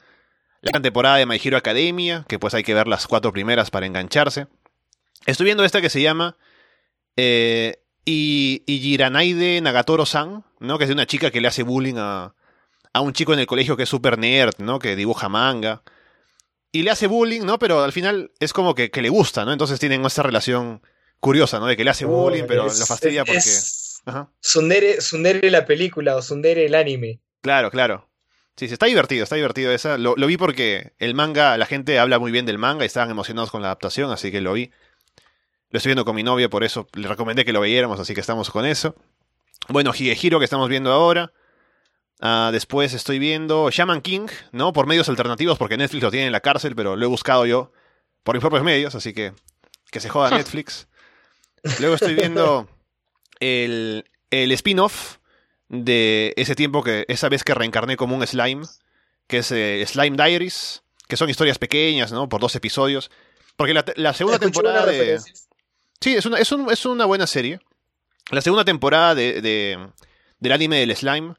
[0.60, 3.86] la temporada de My Hero Academia, que pues hay que ver las cuatro primeras para
[3.86, 4.46] engancharse.
[5.26, 6.36] Estoy viendo esta que se llama
[7.16, 10.78] eh, I- Ijiranaide Nagatoro-san, ¿no?
[10.78, 12.34] Que es de una chica que le hace bullying a,
[12.92, 14.78] a un chico en el colegio que es super nerd, ¿no?
[14.78, 15.82] Que dibuja manga.
[16.72, 17.58] Y le hace bullying, ¿no?
[17.58, 19.52] Pero al final es como que, que le gusta, ¿no?
[19.52, 20.82] Entonces tienen esta relación
[21.20, 21.66] curiosa, ¿no?
[21.66, 23.38] De que le hace bullying, pero Es- lo fastidia porque...
[23.38, 24.30] es Ajá.
[24.40, 27.20] Sundere, Sundere la película o Sundere el anime.
[27.40, 28.08] Claro, claro.
[28.56, 29.96] Sí, sí, está divertido, está divertido esa.
[29.96, 33.10] Lo, lo vi porque el manga, la gente habla muy bien del manga y estaban
[33.10, 34.70] emocionados con la adaptación, así que lo vi.
[35.70, 38.20] Lo estoy viendo con mi novia, por eso le recomendé que lo viéramos, así que
[38.20, 38.94] estamos con eso.
[39.68, 41.32] Bueno, Higehiro que estamos viendo ahora.
[42.24, 44.72] Ah, después estoy viendo Shaman King, ¿no?
[44.72, 47.72] Por medios alternativos, porque Netflix lo tiene en la cárcel, pero lo he buscado yo
[48.22, 49.32] por mis propios medios, así que
[49.90, 50.86] que se joda Netflix.
[51.80, 52.68] Luego estoy viendo
[53.40, 55.18] el, el spin-off
[55.68, 58.62] de ese tiempo que esa vez que reencarné como un slime,
[59.26, 62.28] que es eh, Slime Diaries, que son historias pequeñas, ¿no?
[62.28, 63.10] Por dos episodios.
[63.56, 65.18] Porque la, segunda temporada de...
[66.00, 67.60] Sí, es una, es, un- es una buena serie.
[68.30, 69.88] La segunda temporada de, de-
[70.38, 71.34] del anime del slime,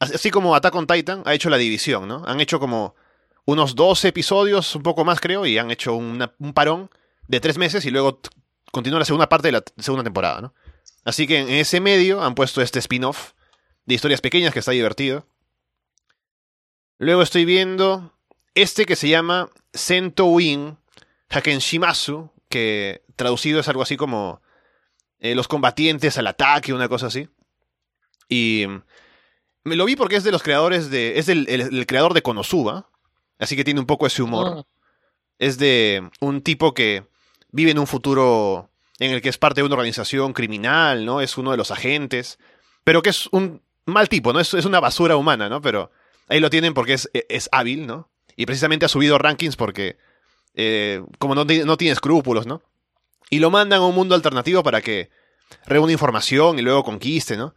[0.00, 2.24] así como Attack on Titan, ha hecho la división, ¿no?
[2.26, 2.96] Han hecho como
[3.44, 6.90] unos 12 episodios, un poco más creo, y han hecho un parón
[7.28, 8.20] de tres meses y luego
[8.72, 10.54] continúa la segunda parte de la segunda temporada, ¿no?
[11.04, 13.32] Así que en ese medio han puesto este spin-off
[13.86, 15.26] de historias pequeñas que está divertido.
[16.98, 18.12] Luego estoy viendo
[18.54, 20.76] este que se llama Sento Win
[21.30, 24.42] Hakenshimasu, que traducido es algo así como
[25.18, 27.28] eh, los combatientes al ataque, una cosa así.
[28.28, 28.66] Y
[29.64, 31.18] me lo vi porque es de los creadores de.
[31.18, 32.88] Es del el- el creador de Konosuba.
[33.38, 34.56] Así que tiene un poco ese humor.
[34.56, 34.62] Mm.
[35.38, 37.04] Es de un tipo que
[37.50, 41.20] vive en un futuro en el que es parte de una organización criminal, ¿no?
[41.22, 42.38] Es uno de los agentes.
[42.84, 44.40] Pero que es un mal tipo, ¿no?
[44.40, 45.60] Es, es una basura humana, ¿no?
[45.62, 45.90] Pero
[46.28, 48.10] ahí lo tienen porque es, es hábil, ¿no?
[48.36, 49.96] Y precisamente ha subido rankings porque.
[50.54, 52.62] eh, como no, no tiene escrúpulos, ¿no?
[53.30, 55.08] Y lo mandan a un mundo alternativo para que
[55.66, 57.54] reúna información y luego conquiste, ¿no?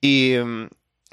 [0.00, 0.66] Y mm,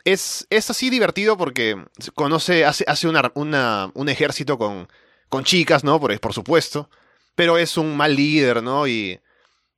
[0.06, 1.84] es, es así divertido porque
[2.16, 4.88] conoce, hace, hace una, una- un ejército con,
[5.30, 6.00] con chicas, ¿no?
[6.00, 6.90] Por, por supuesto.
[7.36, 8.88] Pero es un mal líder, ¿no?
[8.88, 9.20] Y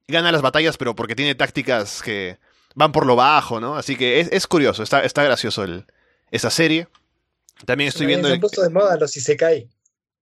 [0.07, 2.37] gana las batallas, pero porque tiene tácticas que
[2.75, 3.75] van por lo bajo, ¿no?
[3.75, 5.85] Así que es, es curioso, está, está gracioso el,
[6.31, 6.87] esa serie.
[7.65, 8.27] También estoy viendo...
[8.27, 9.69] Se de moda los Isekai.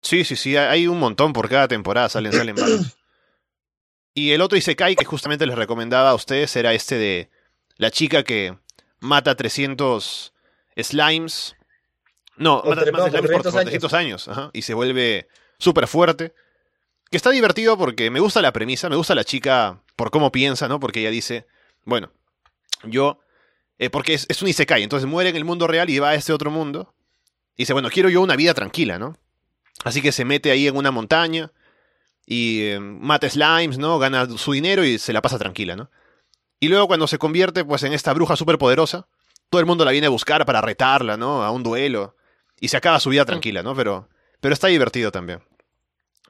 [0.03, 2.96] Sí, sí, sí, hay un montón por cada temporada, salen, salen varios.
[4.12, 7.30] Y el otro Isekai que justamente les recomendaba a ustedes era este de
[7.76, 8.59] la chica que
[9.01, 10.32] mata 300
[10.76, 11.57] slimes.
[12.36, 14.28] No, mata no, slimes por por 300 300 años.
[14.28, 15.28] ajá, y se vuelve
[15.59, 16.32] súper fuerte.
[17.11, 20.68] Que está divertido porque me gusta la premisa, me gusta la chica por cómo piensa,
[20.68, 20.78] ¿no?
[20.78, 21.46] Porque ella dice,
[21.84, 22.12] bueno,
[22.84, 23.20] yo...
[23.78, 26.14] eh, porque es, es un Isekai, entonces muere en el mundo real y va a
[26.14, 26.94] este otro mundo.
[27.57, 29.16] Y dice, bueno, quiero yo una vida tranquila, ¿no?
[29.84, 31.51] Así que se mete ahí en una montaña
[32.26, 33.98] y eh, mata slimes, ¿no?
[33.98, 35.90] Gana su dinero y se la pasa tranquila, ¿no?
[36.61, 39.08] Y luego cuando se convierte pues en esta bruja súper poderosa,
[39.48, 41.42] todo el mundo la viene a buscar para retarla, ¿no?
[41.42, 42.14] A un duelo.
[42.61, 43.74] Y se acaba su vida tranquila, ¿no?
[43.74, 44.08] Pero,
[44.40, 45.42] pero está divertido también.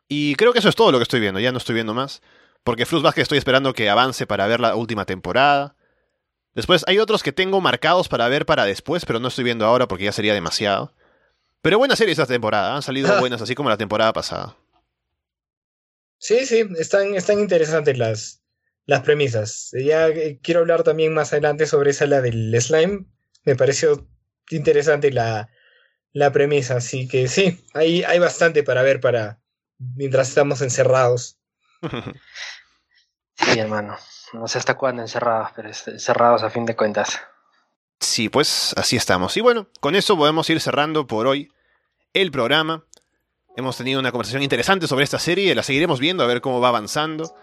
[0.08, 2.22] Y creo que eso es todo lo que estoy viendo, ya no estoy viendo más.
[2.62, 5.74] Porque Flux Basket estoy esperando que avance para ver la última temporada.
[6.54, 9.88] Después hay otros que tengo marcados para ver para después, pero no estoy viendo ahora
[9.88, 10.92] porque ya sería demasiado.
[11.62, 13.20] Pero buenas series esta temporada, han salido Ah.
[13.20, 14.56] buenas así como la temporada pasada.
[16.18, 18.39] Sí, sí, están, están interesantes las,
[18.90, 19.70] las premisas.
[19.72, 23.06] Ya eh, quiero hablar también más adelante sobre esa, la del slime.
[23.44, 24.08] Me pareció
[24.50, 25.48] interesante la,
[26.12, 29.38] la premisa, así que sí, hay, hay bastante para ver para
[29.78, 31.38] mientras estamos encerrados.
[33.42, 33.96] Sí, hermano.
[34.34, 37.18] No sé hasta cuándo encerrados, pero encerrados a fin de cuentas.
[37.98, 39.34] Sí, pues así estamos.
[39.38, 41.50] Y bueno, con eso podemos ir cerrando por hoy
[42.12, 42.84] el programa.
[43.56, 46.68] Hemos tenido una conversación interesante sobre esta serie, la seguiremos viendo a ver cómo va
[46.68, 47.34] avanzando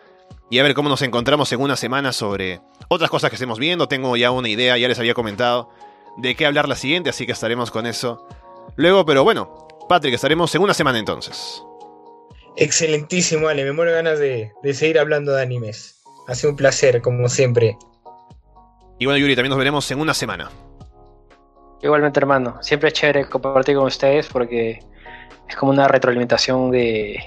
[0.49, 3.87] y a ver cómo nos encontramos en una semana sobre otras cosas que estemos viendo.
[3.87, 5.69] Tengo ya una idea, ya les había comentado
[6.17, 8.27] de qué hablar la siguiente, así que estaremos con eso
[8.75, 9.05] luego.
[9.05, 11.61] Pero bueno, Patrick, estaremos en una semana entonces.
[12.55, 13.65] Excelentísimo, Ale.
[13.65, 16.01] Me muero ganas de, de seguir hablando de animes.
[16.27, 17.77] Ha sido un placer, como siempre.
[18.99, 20.49] Y bueno, Yuri, también nos veremos en una semana.
[21.81, 22.57] Igualmente, hermano.
[22.61, 24.79] Siempre es chévere compartir con ustedes porque
[25.47, 27.19] es como una retroalimentación de,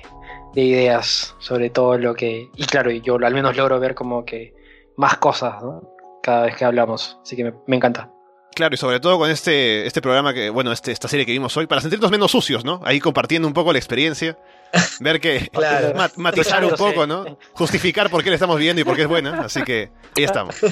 [0.55, 2.49] de ideas sobre todo lo que...
[2.57, 4.55] Y claro, yo al menos logro ver como que
[4.97, 5.83] más cosas, ¿no?
[6.23, 7.19] Cada vez que hablamos.
[7.23, 8.11] Así que me, me encanta.
[8.55, 11.57] Claro, y sobre todo con este, este programa que, bueno, este, esta serie que vimos
[11.57, 12.81] hoy, para sentirnos menos sucios, ¿no?
[12.85, 14.37] Ahí compartiendo un poco la experiencia.
[15.01, 15.49] Ver que.
[15.53, 15.95] Claro.
[15.97, 17.39] ma- matizar un poco, ¿no?
[17.53, 19.41] Justificar por qué la estamos viendo y por qué es buena.
[19.43, 20.57] Así que ahí estamos.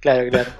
[0.00, 0.50] Claro, claro.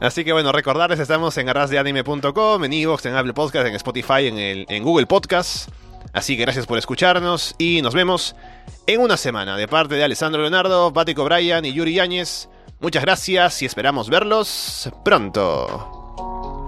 [0.00, 4.38] Así que bueno, recordarles, estamos en arrasdeanime.com, en Evox, en Apple Podcast, en Spotify, en,
[4.38, 5.70] el, en Google Podcast.
[6.12, 8.36] Así que gracias por escucharnos y nos vemos
[8.86, 9.56] en una semana.
[9.56, 12.48] De parte de Alessandro Leonardo, Pático Bryan y Yuri Yáñez.
[12.80, 16.66] Muchas gracias y esperamos verlos pronto.